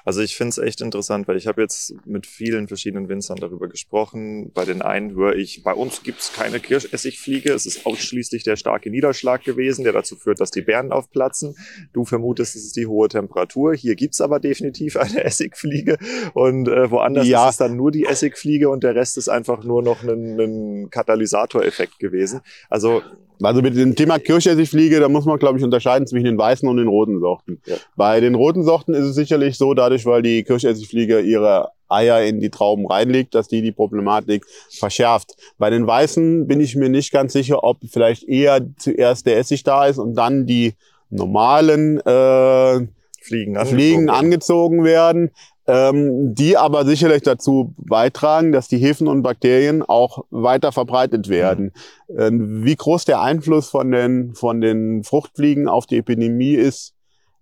[0.06, 3.68] Also ich finde es echt interessant, weil ich habe jetzt mit vielen verschiedenen Winzern darüber
[3.68, 4.52] gesprochen.
[4.54, 7.52] Bei den einen höre ich, bei uns gibt es keine Kirschessigfliege.
[7.52, 11.56] Es ist ausschließlich der starke Niederschlag gewesen, der dazu führt, dass die Beeren aufplatzen.
[11.94, 13.74] Du vermutest, es ist die hohe Temperatur.
[13.74, 15.98] Hier gibt es aber definitiv eine Essigfliege.
[16.34, 17.46] Und äh, woanders ja.
[17.46, 20.90] ist es dann nur die Essigfliege und der Rest ist einfach nur noch ein, ein
[20.90, 22.42] Katalysatoreffekt gewesen.
[22.70, 23.02] Also
[23.44, 26.78] also mit dem Thema Kirschessigfliege, da muss man, glaube ich, unterscheiden zwischen den weißen und
[26.78, 27.62] den roten Sorten.
[27.66, 27.76] Ja.
[27.96, 32.40] Bei den roten Sorten ist es sicherlich so, dadurch, weil die Kirschessigfliege ihre Eier in
[32.40, 35.36] die Trauben reinlegt, dass die die Problematik verschärft.
[35.58, 39.64] Bei den weißen bin ich mir nicht ganz sicher, ob vielleicht eher zuerst der Essig
[39.64, 40.74] da ist und dann die
[41.10, 42.88] normalen äh,
[43.22, 45.32] Fliegen, angezogen, Fliegen angezogen werden
[45.66, 51.72] ähm, die aber sicherlich dazu beitragen, dass die Hefen und Bakterien auch weiter verbreitet werden.
[52.08, 52.20] Mhm.
[52.20, 56.94] Ähm, wie groß der Einfluss von den, von den Fruchtfliegen auf die Epidemie ist,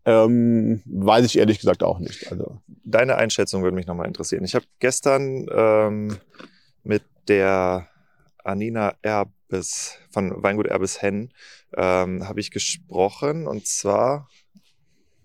[0.06, 2.32] ähm, weiß ich ehrlich gesagt auch nicht.
[2.32, 4.44] Also Deine Einschätzung würde mich nochmal interessieren.
[4.44, 6.18] Ich habe gestern ähm,
[6.84, 7.88] mit der
[8.44, 11.32] Anina Erbes von Weingut Erbes Henn
[11.76, 14.28] ähm, habe ich gesprochen und zwar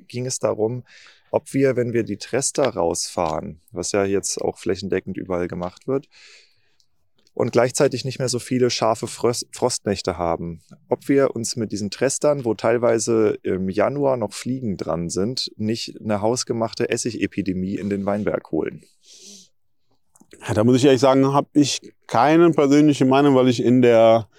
[0.09, 0.85] ging es darum,
[1.37, 6.09] ob wir, wenn wir die Trester rausfahren, was ja jetzt auch flächendeckend überall gemacht wird,
[7.35, 10.63] und gleichzeitig nicht mehr so viele scharfe Frostnächte haben.
[10.89, 16.01] Ob wir uns mit diesen Trestern, wo teilweise im Januar noch Fliegen dran sind, nicht
[16.01, 18.85] eine hausgemachte Essigepidemie in den Weinberg holen.
[20.49, 24.31] Ja, da muss ich ehrlich sagen, habe ich keine persönliche Meinung, weil ich in der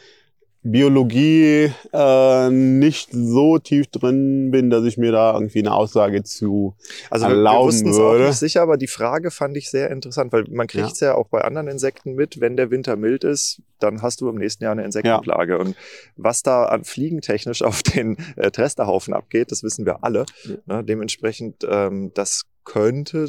[0.72, 6.76] Biologie äh, nicht so tief drin bin, dass ich mir da irgendwie eine Aussage zu
[7.10, 8.24] also erlauben wir, wir würde.
[8.24, 11.10] auch nicht sicher, aber die Frage fand ich sehr interessant, weil man kriegt es ja.
[11.10, 11.16] ja.
[11.16, 14.64] auch bei anderen Insekten mit, wenn der Winter mild ist, dann hast du im nächsten
[14.64, 15.54] Jahr eine Insektenplage.
[15.54, 15.60] Ja.
[15.60, 15.76] Und
[16.16, 20.26] was da an Fliegentechnisch auf den äh, Tresterhaufen abgeht, das wissen wir alle.
[20.44, 20.78] Ja.
[20.78, 20.84] Ne?
[20.84, 23.28] Dementsprechend, ähm, das könnte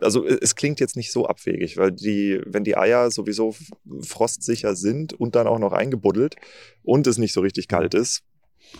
[0.00, 3.54] also es klingt jetzt nicht so abwegig, weil die, wenn die Eier sowieso
[4.02, 6.36] frostsicher sind und dann auch noch eingebuddelt
[6.82, 8.22] und es nicht so richtig kalt ist.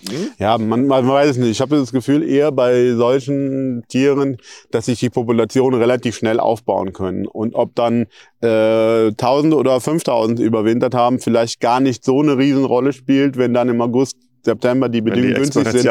[0.09, 0.31] Hm?
[0.38, 1.50] Ja, man, man weiß es nicht.
[1.50, 4.37] Ich habe das Gefühl eher bei solchen Tieren,
[4.70, 7.26] dass sich die Population relativ schnell aufbauen können.
[7.26, 8.07] Und ob dann
[8.42, 13.68] äh, 1000 oder 5000 überwintert haben, vielleicht gar nicht so eine Riesenrolle spielt, wenn dann
[13.68, 15.85] im August September die Bedingungen die günstig sind,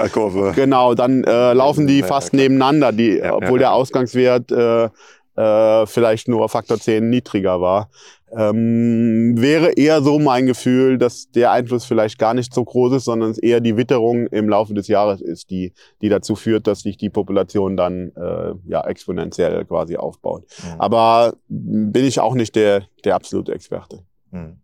[0.55, 4.89] genau, dann äh, laufen die fast nebeneinander, die, obwohl der Ausgangswert äh,
[5.37, 7.89] äh, vielleicht nur Faktor 10 niedriger war.
[8.35, 13.05] Ähm, wäre eher so mein Gefühl, dass der Einfluss vielleicht gar nicht so groß ist,
[13.05, 15.71] sondern es eher die Witterung im Laufe des Jahres ist, die,
[16.01, 20.43] die dazu führt, dass sich die Population dann äh, ja, exponentiell quasi aufbaut.
[20.61, 20.81] Mhm.
[20.81, 24.03] Aber bin ich auch nicht der, der absolute Experte.
[24.31, 24.57] Hm.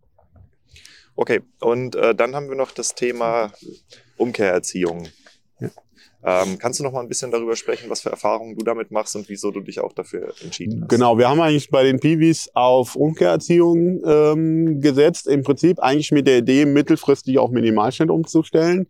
[1.16, 3.52] Okay, und äh, dann haben wir noch das Thema
[4.16, 5.08] Umkehrerziehung.
[6.26, 9.14] Ähm, kannst du noch mal ein bisschen darüber sprechen, was für Erfahrungen du damit machst
[9.14, 10.88] und wieso du dich auch dafür entschieden hast?
[10.88, 15.26] Genau, wir haben eigentlich bei den Piwis auf Umkehrerziehung ähm, gesetzt.
[15.26, 18.86] Im Prinzip eigentlich mit der Idee, mittelfristig auf Minimalschnitt umzustellen.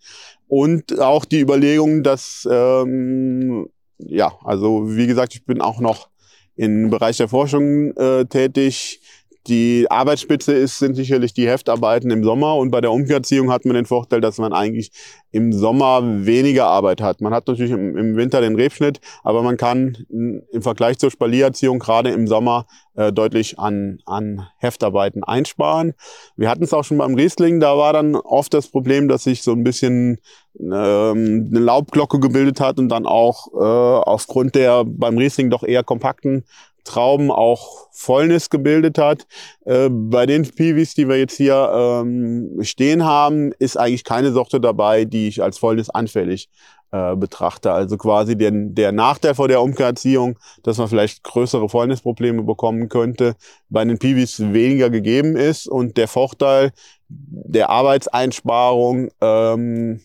[0.47, 3.66] Und auch die Überlegung, dass, ähm,
[3.99, 6.11] ja, also wie gesagt, ich bin auch noch
[6.55, 9.01] im Bereich der Forschung äh, tätig.
[9.46, 13.74] Die Arbeitsspitze ist, sind sicherlich die Heftarbeiten im Sommer und bei der Umkehrerziehung hat man
[13.74, 14.90] den Vorteil, dass man eigentlich
[15.33, 17.20] im Sommer weniger Arbeit hat.
[17.20, 21.11] Man hat natürlich im, im Winter den Rebschnitt, aber man kann mh, im Vergleich zur
[21.11, 25.92] Spaliererziehung gerade im Sommer äh, deutlich an, an Heftarbeiten einsparen.
[26.37, 29.42] Wir hatten es auch schon beim Riesling, da war dann oft das Problem, dass sich
[29.42, 30.20] so ein bisschen
[30.59, 35.85] ähm, eine Laubglocke gebildet hat und dann auch äh, aufgrund der beim Riesling doch eher
[35.85, 36.44] kompakten
[36.85, 39.27] Trauben auch Fäulnis gebildet hat.
[39.64, 44.61] Äh, bei den Piwis, die wir jetzt hier ähm, stehen haben, ist eigentlich keine Sorte
[44.61, 46.49] dabei, die ich als Fäulnis anfällig
[46.94, 47.73] äh, betrachte.
[47.73, 53.35] Also quasi den, der Nachteil vor der Umkehrerziehung, dass man vielleicht größere Fäulnisprobleme bekommen könnte,
[53.68, 56.70] bei den Piwis weniger gegeben ist und der Vorteil
[57.09, 60.03] der Arbeitseinsparung ähm,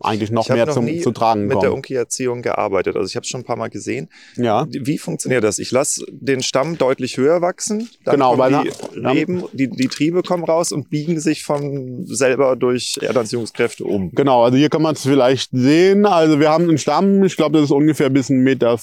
[0.00, 1.74] eigentlich noch mehr noch zum, zu tragen mit der kommt.
[1.76, 2.96] Umkehrerziehung gearbeitet.
[2.96, 4.08] Also ich habe es schon ein paar Mal gesehen.
[4.36, 4.66] Ja.
[4.68, 5.58] Wie funktioniert das?
[5.58, 7.88] Ich lasse den Stamm deutlich höher wachsen.
[8.04, 11.44] Dann Genau, kommen weil die na- Reben, die, die Triebe kommen raus und biegen sich
[11.44, 14.10] von selber durch Erdanziehungskräfte um.
[14.12, 16.04] Genau, also hier kann man es vielleicht sehen.
[16.04, 18.78] Also wir haben einen Stamm, ich glaube, das ist ungefähr bis 1,50 Meter.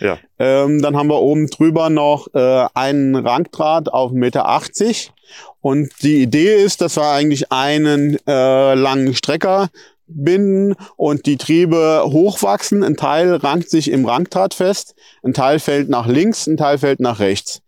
[0.00, 0.18] Ja.
[0.38, 5.12] Ähm, dann haben wir oben drüber noch äh, einen Rangdraht auf 1,80 Meter.
[5.60, 9.70] Und die Idee ist, dass wir eigentlich einen äh, langen Strecker
[10.06, 12.82] binden und die Triebe hochwachsen.
[12.82, 17.00] Ein Teil rankt sich im Rangdraht fest, ein Teil fällt nach links, ein Teil fällt
[17.00, 17.62] nach rechts.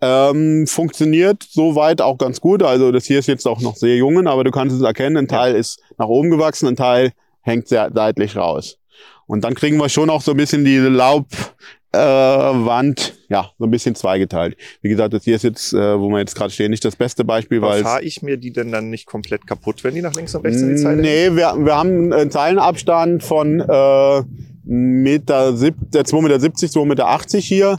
[0.00, 2.62] Ähm, funktioniert soweit auch ganz gut.
[2.62, 5.28] Also das hier ist jetzt auch noch sehr jungen, aber du kannst es erkennen, ein
[5.28, 8.78] Teil ist nach oben gewachsen, ein Teil hängt sehr seitlich raus.
[9.26, 11.54] Und dann kriegen wir schon auch so ein bisschen diese Laubwand,
[11.92, 14.56] äh, Wand, ja, so ein bisschen zweigeteilt.
[14.80, 17.24] Wie gesagt, das hier ist jetzt, äh, wo wir jetzt gerade stehen, nicht das beste
[17.24, 20.34] Beispiel, weil Fahre ich mir die denn dann nicht komplett kaputt, wenn die nach links
[20.34, 24.22] und rechts in die Zeile Nee, wir, wir haben einen Zeilenabstand von äh,
[24.64, 27.78] Meter sieb, äh, 2,70 Meter, 2,80 Meter hier.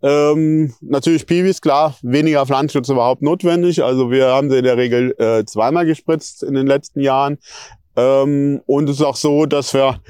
[0.00, 3.82] Ähm, natürlich Piwis, klar, weniger Pflanzenschutz überhaupt notwendig.
[3.82, 7.38] Also wir haben sie in der Regel äh, zweimal gespritzt in den letzten Jahren.
[7.96, 10.00] Ähm, und es ist auch so, dass wir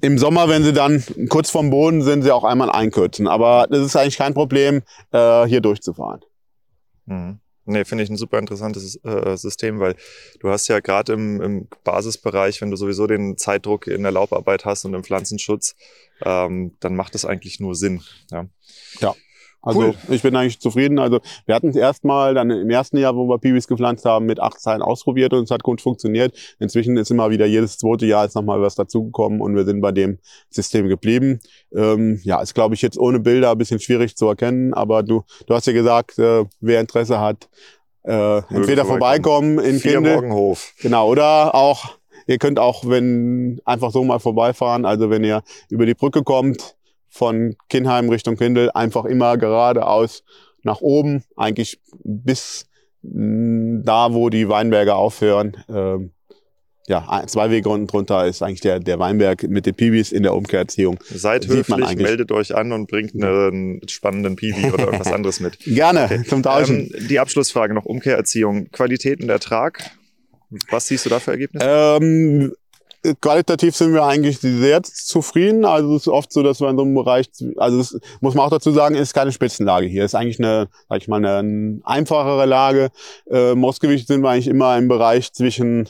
[0.00, 3.26] im Sommer, wenn sie dann kurz vorm Boden sind, sie auch einmal einkürzen.
[3.26, 4.82] Aber das ist eigentlich kein Problem,
[5.12, 6.20] äh, hier durchzufahren.
[7.06, 7.40] Mhm.
[7.70, 9.94] Nee, finde ich ein super interessantes äh, System, weil
[10.40, 14.64] du hast ja gerade im, im Basisbereich, wenn du sowieso den Zeitdruck in der Laubarbeit
[14.64, 15.74] hast und im Pflanzenschutz,
[16.22, 18.00] ähm, dann macht das eigentlich nur Sinn.
[18.30, 19.14] Ja.
[19.60, 19.94] Also Cool.
[20.08, 20.98] ich bin eigentlich zufrieden.
[20.98, 24.40] Also wir hatten es erstmal dann im ersten Jahr, wo wir Piwis gepflanzt haben, mit
[24.40, 26.36] acht Zeilen ausprobiert und es hat gut funktioniert.
[26.58, 29.92] Inzwischen ist immer wieder jedes zweite Jahr ist nochmal was dazugekommen und wir sind bei
[29.92, 30.18] dem
[30.50, 31.40] System geblieben.
[31.74, 35.22] Ähm, ja, ist glaube ich jetzt ohne Bilder ein bisschen schwierig zu erkennen, aber du,
[35.46, 37.48] du hast ja gesagt, äh, wer Interesse hat,
[38.04, 39.78] äh, entweder vorbeikommen in.
[40.02, 40.72] Morgenhof.
[40.80, 45.84] Genau, oder auch, ihr könnt auch, wenn einfach so mal vorbeifahren, also wenn ihr über
[45.84, 46.77] die Brücke kommt,
[47.08, 50.22] von Kinheim Richtung Kindel, einfach immer geradeaus
[50.62, 52.66] nach oben, eigentlich bis
[53.02, 55.56] mh, da, wo die Weinberge aufhören.
[55.68, 56.12] Ähm,
[56.88, 60.34] ja, zwei Wege unten drunter ist eigentlich der, der Weinberg mit den Pibis in der
[60.34, 60.98] Umkehrerziehung.
[61.04, 65.58] Seid höflich, meldet euch an und bringt einen spannenden Piwi oder irgendwas anderes mit.
[65.64, 66.90] Gerne zum Tauschen.
[66.94, 69.90] Ähm, die Abschlussfrage noch, Umkehrerziehung, Qualität und Ertrag.
[70.70, 71.66] Was siehst du da für Ergebnisse?
[71.68, 72.54] Ähm,
[73.20, 75.64] qualitativ sind wir eigentlich sehr zufrieden.
[75.64, 78.46] Also es ist oft so, dass wir in so einem Bereich, also es muss man
[78.46, 80.04] auch dazu sagen, ist keine Spitzenlage hier.
[80.04, 82.90] Ist eigentlich eine, sag ich mal, eine einfachere Lage.
[83.30, 85.88] Äh, Moskowitz sind wir eigentlich immer im Bereich zwischen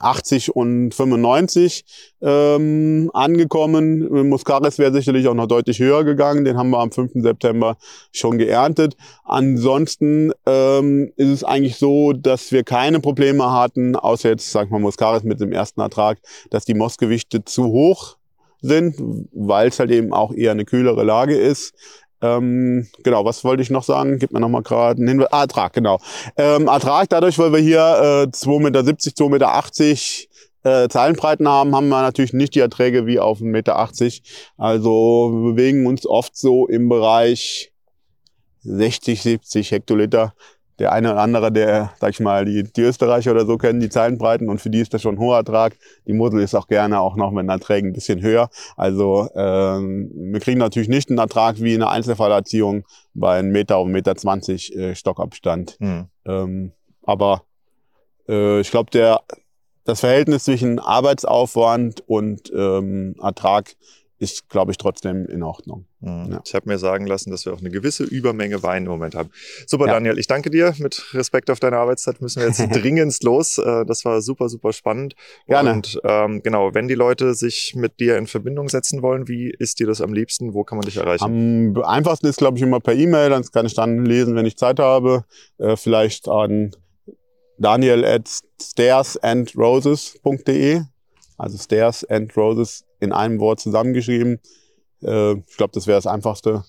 [0.00, 1.84] 80 und 95
[2.22, 4.28] ähm, angekommen.
[4.28, 6.44] Muscaris wäre sicherlich auch noch deutlich höher gegangen.
[6.44, 7.12] Den haben wir am 5.
[7.14, 7.76] September
[8.12, 8.96] schon geerntet.
[9.24, 14.70] Ansonsten ähm, ist es eigentlich so, dass wir keine Probleme hatten, außer jetzt, sag ich
[14.70, 16.18] mal, Muscaris mit dem ersten Ertrag,
[16.50, 18.16] dass die Mossgewichte zu hoch
[18.64, 18.96] sind,
[19.32, 21.74] weil es halt eben auch eher eine kühlere Lage ist.
[22.24, 24.18] Ähm, genau, was wollte ich noch sagen?
[24.18, 25.28] Gib mir noch mal gerade einen Hinweis.
[25.30, 25.98] Ah, Ertrag, genau.
[26.36, 31.88] Ähm, Ertrag, dadurch, weil wir hier äh, 2,70 Meter, 2,80 Meter äh, Zeilenbreiten haben, haben
[31.90, 33.76] wir natürlich nicht die Erträge wie auf 1,80 Meter.
[34.56, 37.72] Also wir bewegen uns oft so im Bereich
[38.62, 40.34] 60, 70 Hektoliter
[40.78, 43.88] der eine oder andere, der, sag ich mal, die, die Österreicher oder so kennen, die
[43.88, 45.76] Zeilenbreiten und für die ist das schon ein hoher Ertrag.
[46.06, 48.48] Die Mosel ist auch gerne auch noch mit den Erträgen ein bisschen höher.
[48.76, 53.86] Also ähm, wir kriegen natürlich nicht einen Ertrag wie eine Einzelfallerziehung bei einem Meter auf
[53.86, 55.76] Meter 20 äh, Stockabstand.
[55.78, 56.06] Mhm.
[56.26, 56.72] Ähm,
[57.02, 57.44] aber
[58.28, 59.20] äh, ich glaube, der
[59.84, 63.76] das Verhältnis zwischen Arbeitsaufwand und ähm, Ertrag
[64.18, 65.86] ist, glaube ich, trotzdem in Ordnung.
[66.00, 66.32] Mhm.
[66.32, 66.42] Ja.
[66.44, 69.30] Ich habe mir sagen lassen, dass wir auch eine gewisse Übermenge Wein im Moment haben.
[69.66, 69.94] Super, ja.
[69.94, 70.74] Daniel, ich danke dir.
[70.78, 73.56] Mit Respekt auf deine Arbeitszeit müssen wir jetzt dringendst los.
[73.58, 75.16] Äh, das war super, super spannend.
[75.46, 75.72] Gerne.
[75.72, 79.80] Und ähm, genau, wenn die Leute sich mit dir in Verbindung setzen wollen, wie ist
[79.80, 80.54] dir das am liebsten?
[80.54, 81.24] Wo kann man dich erreichen?
[81.24, 83.28] Am einfachsten ist, glaube ich, immer per E-Mail.
[83.30, 85.24] Dann kann ich dann lesen, wenn ich Zeit habe.
[85.58, 86.70] Äh, vielleicht an
[87.58, 88.28] daniel at
[88.60, 90.82] stairsandroses.de
[91.36, 94.40] also Stairs and Roses in einem Wort zusammengeschrieben.
[95.02, 96.64] Äh, ich glaube, das wäre das Einfachste.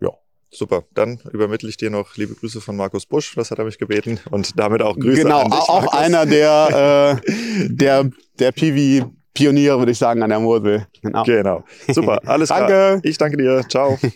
[0.00, 0.10] Ja.
[0.50, 0.84] Super.
[0.94, 3.34] Dann übermittle ich dir noch liebe Grüße von Markus Busch.
[3.34, 4.20] Das hat er mich gebeten.
[4.30, 5.98] Und damit auch Grüße genau, an dich, auch Markus.
[5.98, 9.04] einer der, äh, der, der Piwi
[9.34, 10.86] Pioniere, würde ich sagen, an der Mosel.
[11.00, 11.22] Genau.
[11.24, 11.64] genau.
[11.88, 12.20] Super.
[12.26, 12.66] Alles danke.
[12.66, 13.00] klar.
[13.02, 13.64] Ich danke dir.
[13.68, 13.98] Ciao.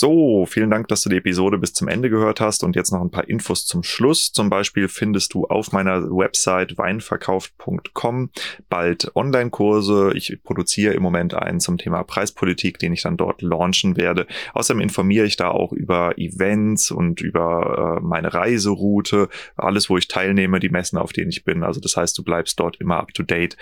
[0.00, 3.00] So, vielen Dank, dass du die Episode bis zum Ende gehört hast und jetzt noch
[3.00, 4.30] ein paar Infos zum Schluss.
[4.30, 8.30] Zum Beispiel findest du auf meiner Website weinverkauft.com
[8.68, 10.12] bald Online-Kurse.
[10.14, 14.28] Ich produziere im Moment einen zum Thema Preispolitik, den ich dann dort launchen werde.
[14.54, 20.06] Außerdem informiere ich da auch über Events und über äh, meine Reiseroute, alles, wo ich
[20.06, 21.64] teilnehme, die Messen, auf denen ich bin.
[21.64, 23.56] Also das heißt, du bleibst dort immer up to date.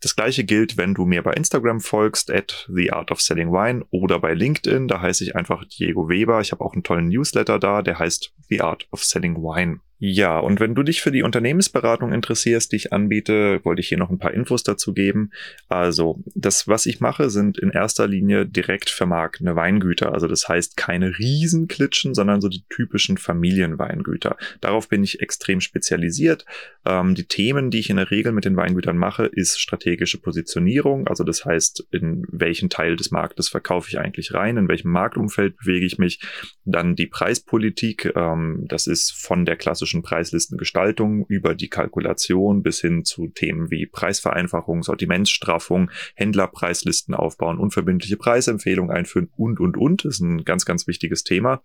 [0.00, 3.84] Das gleiche gilt, wenn du mir bei Instagram folgst, at The Art of Selling Wine
[3.90, 4.88] oder bei LinkedIn.
[4.88, 6.40] Da heiße ich einfach Diego Weber.
[6.40, 9.80] Ich habe auch einen tollen Newsletter da, der heißt The Art of Selling Wine.
[10.04, 13.98] Ja, und wenn du dich für die Unternehmensberatung interessierst, die ich anbiete, wollte ich hier
[13.98, 15.30] noch ein paar Infos dazu geben.
[15.68, 20.12] Also, das, was ich mache, sind in erster Linie direkt vermarktende Weingüter.
[20.12, 24.36] Also, das heißt keine Riesenklitschen, sondern so die typischen Familienweingüter.
[24.60, 26.46] Darauf bin ich extrem spezialisiert.
[26.84, 31.06] Ähm, die Themen, die ich in der Regel mit den Weingütern mache, ist strategische Positionierung.
[31.06, 35.58] Also, das heißt, in welchen Teil des Marktes verkaufe ich eigentlich rein, in welchem Marktumfeld
[35.58, 36.18] bewege ich mich.
[36.64, 38.12] Dann die Preispolitik.
[38.16, 43.70] Ähm, das ist von der klassischen klassischen Preislistengestaltung über die Kalkulation bis hin zu Themen
[43.70, 50.04] wie Preisvereinfachung, Sortimentsstraffung, Händlerpreislisten aufbauen, unverbindliche Preisempfehlungen einführen und, und, und.
[50.04, 51.62] Das ist ein ganz, ganz wichtiges Thema.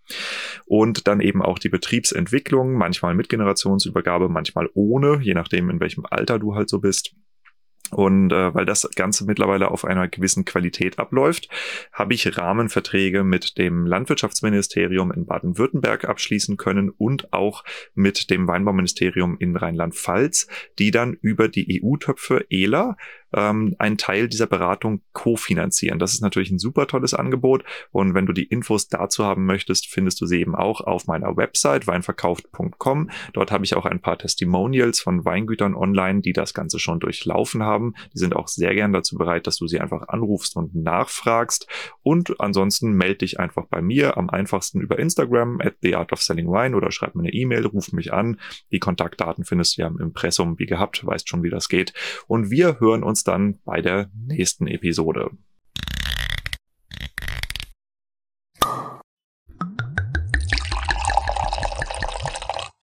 [0.65, 6.05] Und dann eben auch die Betriebsentwicklung, manchmal mit Generationsübergabe, manchmal ohne, je nachdem, in welchem
[6.09, 7.15] Alter du halt so bist.
[7.91, 11.49] Und äh, weil das Ganze mittlerweile auf einer gewissen Qualität abläuft,
[11.93, 17.63] habe ich Rahmenverträge mit dem Landwirtschaftsministerium in Baden-Württemberg abschließen können und auch
[17.93, 20.47] mit dem Weinbauministerium in Rheinland-Pfalz,
[20.79, 22.97] die dann über die EU-Töpfe ELA
[23.33, 25.99] ähm, einen Teil dieser Beratung kofinanzieren.
[25.99, 29.87] Das ist natürlich ein super tolles Angebot und wenn du die Infos dazu haben möchtest,
[29.87, 33.09] findest du sie eben auch auf meiner Website weinverkauft.com.
[33.33, 37.63] Dort habe ich auch ein paar Testimonials von Weingütern online, die das Ganze schon durchlaufen
[37.63, 37.93] haben.
[38.13, 41.67] Die sind auch sehr gern dazu bereit, dass du sie einfach anrufst und nachfragst
[42.03, 47.15] und ansonsten melde dich einfach bei mir am einfachsten über Instagram at the oder schreib
[47.15, 48.39] mir eine E-Mail, ruf mich an.
[48.71, 51.93] Die Kontaktdaten findest du ja im Impressum wie gehabt, weißt schon, wie das geht.
[52.27, 55.31] Und wir hören uns uns dann bei der nächsten Episode.